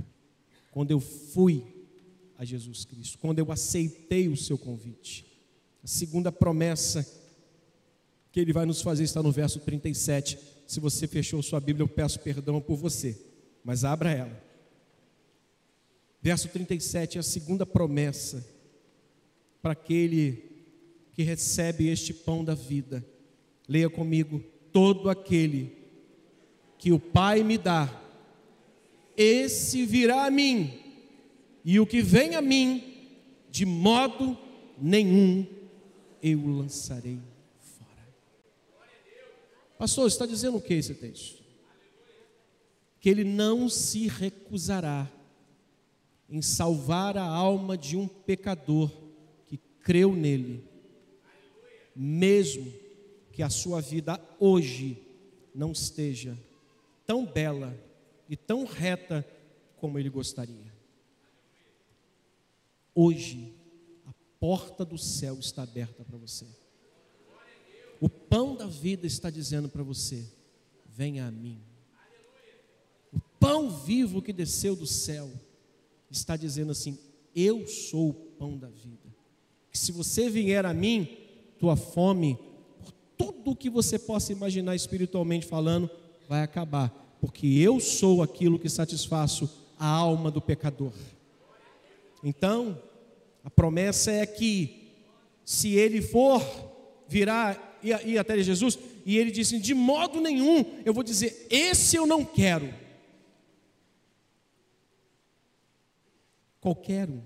quando 0.71 0.91
eu 0.91 0.99
fui 0.99 1.63
a 2.37 2.45
Jesus 2.45 2.85
Cristo, 2.85 3.17
quando 3.17 3.39
eu 3.39 3.51
aceitei 3.51 4.27
o 4.27 4.37
seu 4.37 4.57
convite. 4.57 5.25
A 5.83 5.87
segunda 5.87 6.31
promessa 6.31 7.05
que 8.31 8.39
ele 8.39 8.51
vai 8.51 8.65
nos 8.65 8.81
fazer 8.81 9.03
está 9.03 9.23
no 9.23 9.31
verso 9.31 9.59
37. 9.59 10.37
Se 10.67 10.79
você 10.79 11.07
fechou 11.07 11.41
sua 11.41 11.59
Bíblia, 11.59 11.83
eu 11.83 11.87
peço 11.87 12.19
perdão 12.19 12.59
por 12.59 12.75
você, 12.75 13.17
mas 13.63 13.83
abra 13.83 14.11
ela. 14.11 14.43
Verso 16.21 16.49
37 16.49 17.17
é 17.17 17.19
a 17.19 17.23
segunda 17.23 17.65
promessa 17.65 18.54
para 19.65 19.73
aquele 19.73 20.43
que 21.11 21.23
recebe 21.23 21.87
este 21.87 22.13
pão 22.13 22.45
da 22.45 22.53
vida. 22.53 23.03
Leia 23.67 23.89
comigo: 23.89 24.39
todo 24.71 25.09
aquele 25.09 25.75
que 26.77 26.91
o 26.91 26.99
Pai 26.99 27.41
me 27.41 27.57
dá, 27.57 27.89
esse 29.17 29.83
virá 29.83 30.27
a 30.27 30.29
mim, 30.29 30.71
e 31.63 31.79
o 31.79 31.87
que 31.87 32.03
vem 32.03 32.35
a 32.35 32.43
mim, 32.43 33.09
de 33.49 33.65
modo 33.65 34.37
nenhum 34.79 35.47
eu 36.21 36.41
o 36.41 36.57
lançarei 36.59 37.17
fora. 37.59 38.07
Pastor, 39.79 40.07
está 40.07 40.27
dizendo 40.27 40.57
o 40.57 40.61
que 40.61 40.75
esse 40.75 40.93
texto? 40.93 41.43
Que 42.99 43.09
ele 43.09 43.23
não 43.23 43.67
se 43.67 44.07
recusará 44.07 45.11
em 46.29 46.43
salvar 46.43 47.17
a 47.17 47.25
alma 47.25 47.75
de 47.75 47.97
um 47.97 48.07
pecador 48.07 49.04
creu 49.85 50.15
nele, 50.15 50.67
mesmo 51.95 52.73
que 53.31 53.43
a 53.43 53.51
sua 53.51 53.79
vida 53.79 54.19
hoje 54.39 54.97
não 55.53 55.71
esteja 55.71 56.35
tão 57.05 57.23
bela 57.23 57.79
e 58.27 58.35
tão 58.35 58.65
reta 58.65 59.23
como 59.77 59.99
ele 59.99 60.09
gostaria. 60.09 60.73
Hoje, 62.95 63.53
a 64.07 64.13
porta 64.39 64.83
do 64.83 64.97
céu 64.97 65.37
está 65.37 65.61
aberta 65.61 66.03
para 66.03 66.17
você. 66.17 66.47
O 68.01 68.09
pão 68.09 68.55
da 68.55 68.65
vida 68.65 69.05
está 69.05 69.29
dizendo 69.29 69.69
para 69.69 69.83
você: 69.83 70.25
venha 70.87 71.27
a 71.27 71.31
mim. 71.31 71.61
O 73.13 73.19
pão 73.39 73.69
vivo 73.69 74.19
que 74.19 74.33
desceu 74.33 74.75
do 74.75 74.87
céu 74.87 75.31
está 76.09 76.35
dizendo 76.35 76.71
assim: 76.71 76.97
Eu 77.35 77.67
sou 77.67 78.09
o 78.09 78.13
pão 78.13 78.57
da 78.57 78.69
vida. 78.69 79.04
Se 79.75 79.91
você 79.91 80.29
vier 80.29 80.65
a 80.65 80.73
mim, 80.73 81.17
tua 81.59 81.75
fome, 81.75 82.37
tudo 83.17 83.51
o 83.51 83.55
que 83.55 83.69
você 83.69 83.99
possa 83.99 84.31
imaginar 84.31 84.75
espiritualmente 84.75 85.45
falando, 85.45 85.89
vai 86.27 86.41
acabar, 86.41 86.89
porque 87.21 87.47
eu 87.47 87.79
sou 87.79 88.23
aquilo 88.23 88.59
que 88.59 88.69
satisfaço 88.69 89.49
a 89.77 89.87
alma 89.87 90.31
do 90.31 90.41
pecador. 90.41 90.91
Então, 92.23 92.81
a 93.43 93.49
promessa 93.49 94.11
é 94.11 94.25
que, 94.25 94.91
se 95.43 95.73
ele 95.73 96.01
for 96.01 96.41
virar 97.07 97.79
e 97.83 97.89
ir 97.89 98.17
até 98.17 98.41
Jesus, 98.41 98.79
e 99.05 99.17
ele 99.17 99.29
disse: 99.29 99.59
De 99.59 99.73
modo 99.73 100.19
nenhum, 100.19 100.65
eu 100.83 100.93
vou 100.93 101.03
dizer, 101.03 101.45
esse 101.49 101.95
eu 101.95 102.07
não 102.07 102.25
quero. 102.25 102.73
qualquer 106.65 107.07
um. 107.07 107.21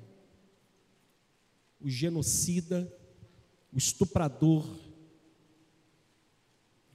O 1.82 1.90
genocida, 1.90 2.92
o 3.72 3.78
estuprador, 3.78 4.68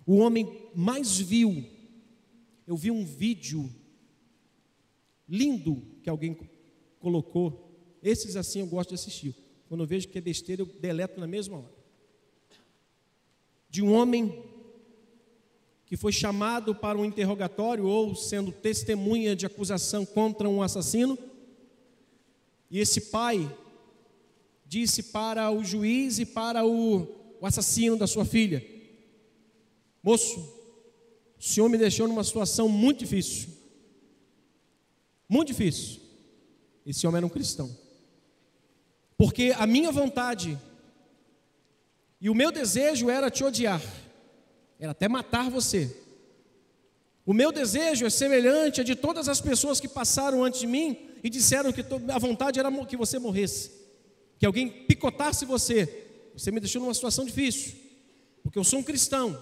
o 0.06 0.16
homem 0.16 0.68
mais 0.74 1.18
vil. 1.18 1.64
Eu 2.66 2.76
vi 2.76 2.90
um 2.90 3.04
vídeo 3.04 3.70
lindo 5.28 5.82
que 6.02 6.10
alguém 6.10 6.36
colocou. 7.00 7.70
Esses 8.02 8.36
assim 8.36 8.60
eu 8.60 8.66
gosto 8.66 8.90
de 8.90 8.96
assistir. 8.96 9.34
Quando 9.68 9.82
eu 9.82 9.86
vejo 9.86 10.08
que 10.08 10.18
é 10.18 10.20
besteira, 10.20 10.62
eu 10.62 10.66
deleto 10.66 11.18
na 11.18 11.26
mesma 11.26 11.58
hora. 11.58 11.72
De 13.68 13.82
um 13.82 13.92
homem 13.92 14.44
que 15.86 15.96
foi 15.96 16.12
chamado 16.12 16.74
para 16.74 16.98
um 16.98 17.04
interrogatório 17.04 17.86
ou 17.86 18.14
sendo 18.14 18.52
testemunha 18.52 19.34
de 19.34 19.46
acusação 19.46 20.04
contra 20.04 20.48
um 20.48 20.62
assassino 20.62 21.18
e 22.70 22.78
esse 22.78 23.02
pai 23.02 23.54
disse 24.66 25.04
para 25.04 25.50
o 25.50 25.62
juiz 25.64 26.18
e 26.18 26.26
para 26.26 26.64
o, 26.64 27.02
o 27.40 27.46
assassino 27.46 27.96
da 27.96 28.06
sua 28.06 28.24
filha: 28.24 28.64
Moço, 30.02 30.40
o 31.38 31.42
senhor 31.42 31.68
me 31.68 31.78
deixou 31.78 32.08
numa 32.08 32.24
situação 32.24 32.68
muito 32.68 33.00
difícil. 33.00 33.48
Muito 35.28 35.48
difícil. 35.48 36.00
Esse 36.86 37.06
homem 37.06 37.18
era 37.18 37.26
um 37.26 37.30
cristão. 37.30 37.74
Porque 39.16 39.54
a 39.56 39.66
minha 39.66 39.90
vontade 39.90 40.58
e 42.20 42.30
o 42.30 42.34
meu 42.34 42.50
desejo 42.50 43.10
era 43.10 43.30
te 43.30 43.44
odiar, 43.44 43.82
era 44.78 44.92
até 44.92 45.08
matar 45.08 45.50
você. 45.50 45.94
O 47.26 47.32
meu 47.32 47.52
desejo 47.52 48.06
é 48.06 48.10
semelhante 48.10 48.80
a 48.80 48.84
de 48.84 48.94
todas 48.94 49.28
as 49.28 49.40
pessoas 49.40 49.78
que 49.78 49.88
passaram 49.88 50.42
antes 50.42 50.60
de 50.60 50.66
mim 50.66 51.10
e 51.22 51.28
disseram 51.28 51.72
que 51.72 51.84
a 52.12 52.18
vontade 52.18 52.58
era 52.58 52.70
que 52.86 52.96
você 52.96 53.18
morresse, 53.18 53.70
que 54.38 54.46
alguém 54.46 54.68
picotasse 54.68 55.44
você. 55.44 56.06
Você 56.34 56.50
me 56.50 56.60
deixou 56.60 56.82
numa 56.82 56.94
situação 56.94 57.24
difícil, 57.24 57.74
porque 58.42 58.58
eu 58.58 58.64
sou 58.64 58.80
um 58.80 58.82
cristão. 58.82 59.38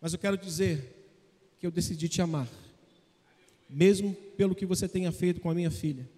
Mas 0.00 0.12
eu 0.12 0.18
quero 0.18 0.36
dizer 0.36 0.94
que 1.58 1.66
eu 1.66 1.70
decidi 1.70 2.08
te 2.08 2.20
amar, 2.20 2.48
mesmo 3.68 4.14
pelo 4.36 4.54
que 4.54 4.66
você 4.66 4.86
tenha 4.86 5.10
feito 5.10 5.40
com 5.40 5.48
a 5.48 5.54
minha 5.54 5.70
filha. 5.70 6.08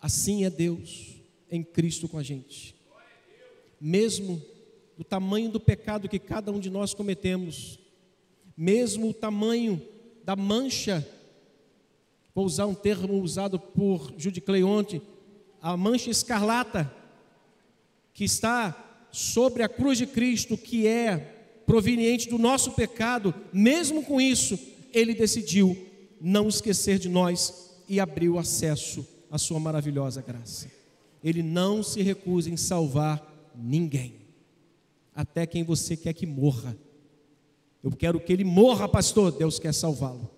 Assim 0.00 0.44
é 0.44 0.50
Deus 0.50 1.16
em 1.50 1.64
Cristo 1.64 2.08
com 2.08 2.18
a 2.18 2.22
gente. 2.22 2.76
Mesmo 3.80 4.40
do 4.96 5.02
tamanho 5.02 5.50
do 5.50 5.58
pecado 5.58 6.08
que 6.08 6.18
cada 6.18 6.52
um 6.52 6.60
de 6.60 6.70
nós 6.70 6.94
cometemos, 6.94 7.78
mesmo 8.56 9.10
o 9.10 9.14
tamanho 9.14 9.80
da 10.24 10.36
mancha 10.36 11.06
vou 12.38 12.46
usar 12.46 12.66
um 12.66 12.74
termo 12.74 13.20
usado 13.20 13.58
por 13.58 14.14
Judy 14.16 14.40
Cleonte, 14.40 15.02
a 15.60 15.76
mancha 15.76 16.08
escarlata 16.08 16.88
que 18.14 18.22
está 18.22 19.08
sobre 19.10 19.64
a 19.64 19.68
cruz 19.68 19.98
de 19.98 20.06
Cristo, 20.06 20.56
que 20.56 20.86
é 20.86 21.16
proveniente 21.66 22.28
do 22.28 22.38
nosso 22.38 22.70
pecado, 22.70 23.34
mesmo 23.52 24.04
com 24.04 24.20
isso, 24.20 24.56
ele 24.94 25.14
decidiu 25.14 25.76
não 26.20 26.48
esquecer 26.48 27.00
de 27.00 27.08
nós 27.08 27.74
e 27.88 27.98
abriu 27.98 28.38
acesso 28.38 29.04
à 29.28 29.36
sua 29.36 29.58
maravilhosa 29.58 30.22
graça. 30.22 30.70
Ele 31.24 31.42
não 31.42 31.82
se 31.82 32.02
recusa 32.02 32.48
em 32.48 32.56
salvar 32.56 33.52
ninguém, 33.52 34.14
até 35.12 35.44
quem 35.44 35.64
você 35.64 35.96
quer 35.96 36.12
que 36.12 36.24
morra. 36.24 36.78
Eu 37.82 37.90
quero 37.90 38.20
que 38.20 38.32
ele 38.32 38.44
morra, 38.44 38.88
pastor. 38.88 39.32
Deus 39.32 39.58
quer 39.58 39.74
salvá-lo. 39.74 40.37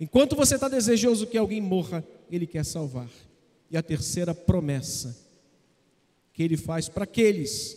Enquanto 0.00 0.36
você 0.36 0.54
está 0.54 0.68
desejoso 0.68 1.26
que 1.26 1.36
alguém 1.36 1.60
morra, 1.60 2.04
Ele 2.30 2.46
quer 2.46 2.64
salvar. 2.64 3.08
E 3.70 3.76
a 3.76 3.82
terceira 3.82 4.34
promessa 4.34 5.16
que 6.32 6.42
Ele 6.42 6.56
faz 6.56 6.88
para 6.88 7.04
aqueles 7.04 7.76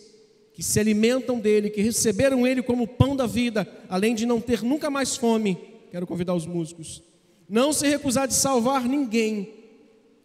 que 0.54 0.62
se 0.62 0.80
alimentam 0.80 1.40
dele, 1.40 1.70
que 1.70 1.82
receberam 1.82 2.46
Ele 2.46 2.62
como 2.62 2.88
pão 2.88 3.16
da 3.16 3.26
vida, 3.26 3.68
além 3.90 4.14
de 4.14 4.26
não 4.26 4.40
ter 4.40 4.62
nunca 4.62 4.90
mais 4.90 5.16
fome, 5.16 5.58
quero 5.90 6.06
convidar 6.06 6.36
os 6.36 6.46
músicos, 6.46 7.02
não 7.50 7.74
se 7.74 7.88
recusar 7.88 8.28
de 8.28 8.34
salvar 8.34 8.88
ninguém, 8.88 9.54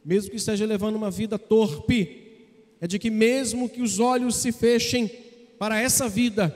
mesmo 0.05 0.31
que 0.31 0.37
esteja 0.37 0.67
levando 0.67 0.97
uma 0.97 1.11
vida 1.11 1.39
torpe, 1.39 2.25
é 2.81 2.87
de 2.87 2.99
que 2.99 3.11
mesmo 3.11 3.69
que 3.69 3.81
os 3.81 3.99
olhos 3.99 4.37
se 4.37 4.53
fechem 4.53 5.11
para 5.59 5.81
essa 5.81 6.09
vida, 6.09 6.55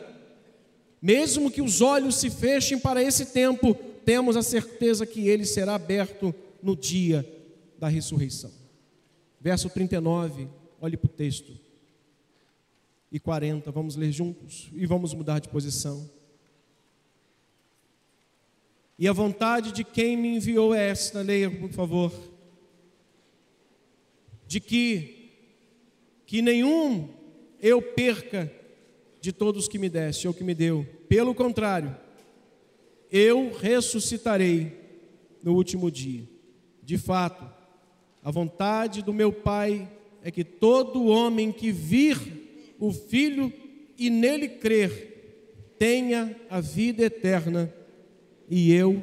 mesmo 1.01 1.51
que 1.51 1.63
os 1.63 1.81
olhos 1.81 2.17
se 2.17 2.29
fechem 2.29 2.79
para 2.79 3.03
esse 3.03 3.27
tempo, 3.27 3.77
temos 4.11 4.37
a 4.37 4.43
certeza 4.43 5.07
que 5.07 5.29
ele 5.29 5.45
será 5.45 5.77
aberto 5.77 6.35
no 6.61 6.75
dia 6.75 7.25
da 7.79 7.87
ressurreição. 7.87 8.51
Verso 9.41 9.71
39, 9.71 10.49
olhe 10.81 10.97
para 10.97 11.07
o 11.07 11.13
texto. 11.13 11.57
E 13.13 13.21
40, 13.21 13.71
vamos 13.71 13.95
ler 13.95 14.11
juntos 14.11 14.69
e 14.75 14.85
vamos 14.85 15.15
mudar 15.15 15.39
de 15.39 15.49
posição. 15.49 16.11
E 18.99 19.07
a 19.07 19.13
vontade 19.13 19.71
de 19.71 19.85
quem 19.85 20.17
me 20.17 20.35
enviou 20.35 20.75
é 20.75 20.89
esta, 20.89 21.23
leia 21.23 21.49
por 21.49 21.71
favor. 21.71 22.13
De 24.45 24.59
que 24.59 25.31
que 26.27 26.43
nenhum 26.43 27.15
eu 27.61 27.81
perca 27.81 28.53
de 29.21 29.33
todos 29.33 29.69
que 29.69 29.79
me 29.79 29.89
deste 29.89 30.27
ou 30.27 30.35
que 30.35 30.43
me 30.43 30.53
deu. 30.53 30.85
Pelo 31.09 31.33
contrário, 31.33 31.97
eu 33.11 33.53
ressuscitarei 33.53 34.79
no 35.43 35.55
último 35.55 35.91
dia. 35.91 36.29
De 36.83 36.99
fato, 36.99 37.45
a 38.23 38.31
vontade 38.31 39.03
do 39.03 39.13
meu 39.13 39.33
Pai 39.33 39.91
é 40.23 40.31
que 40.31 40.45
todo 40.45 41.07
homem 41.07 41.51
que 41.53 41.73
vir 41.73 42.75
o 42.79 42.93
Filho 42.93 43.53
e 43.99 44.09
nele 44.11 44.49
crer 44.49 45.75
tenha 45.79 46.37
a 46.51 46.61
vida 46.61 47.03
eterna, 47.03 47.73
e 48.49 48.73
eu 48.73 49.03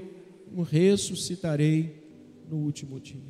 o 0.56 0.62
ressuscitarei 0.62 2.04
no 2.48 2.58
último 2.58 3.00
dia. 3.00 3.22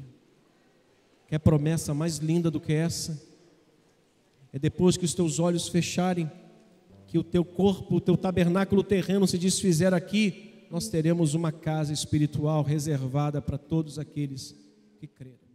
Quer 1.28 1.40
promessa 1.40 1.94
mais 1.94 2.18
linda 2.18 2.52
do 2.52 2.60
que 2.60 2.74
essa? 2.74 3.22
É 4.52 4.60
depois 4.60 4.98
que 4.98 5.06
os 5.06 5.14
teus 5.14 5.40
olhos 5.40 5.68
fecharem, 5.68 6.30
que 7.08 7.18
o 7.18 7.24
teu 7.24 7.46
corpo, 7.46 7.96
o 7.96 8.02
teu 8.02 8.18
tabernáculo 8.18 8.84
terreno 8.84 9.28
se 9.28 9.38
desfizer 9.38 9.94
aqui, 9.94 10.47
nós 10.70 10.90
teremos 10.90 11.34
uma 11.34 11.52
casa 11.52 11.94
espiritual 11.94 12.64
reservada 12.64 13.42
para 13.42 13.58
todos 13.58 13.98
aqueles 13.98 14.56
que 15.00 15.08
creram. 15.08 15.47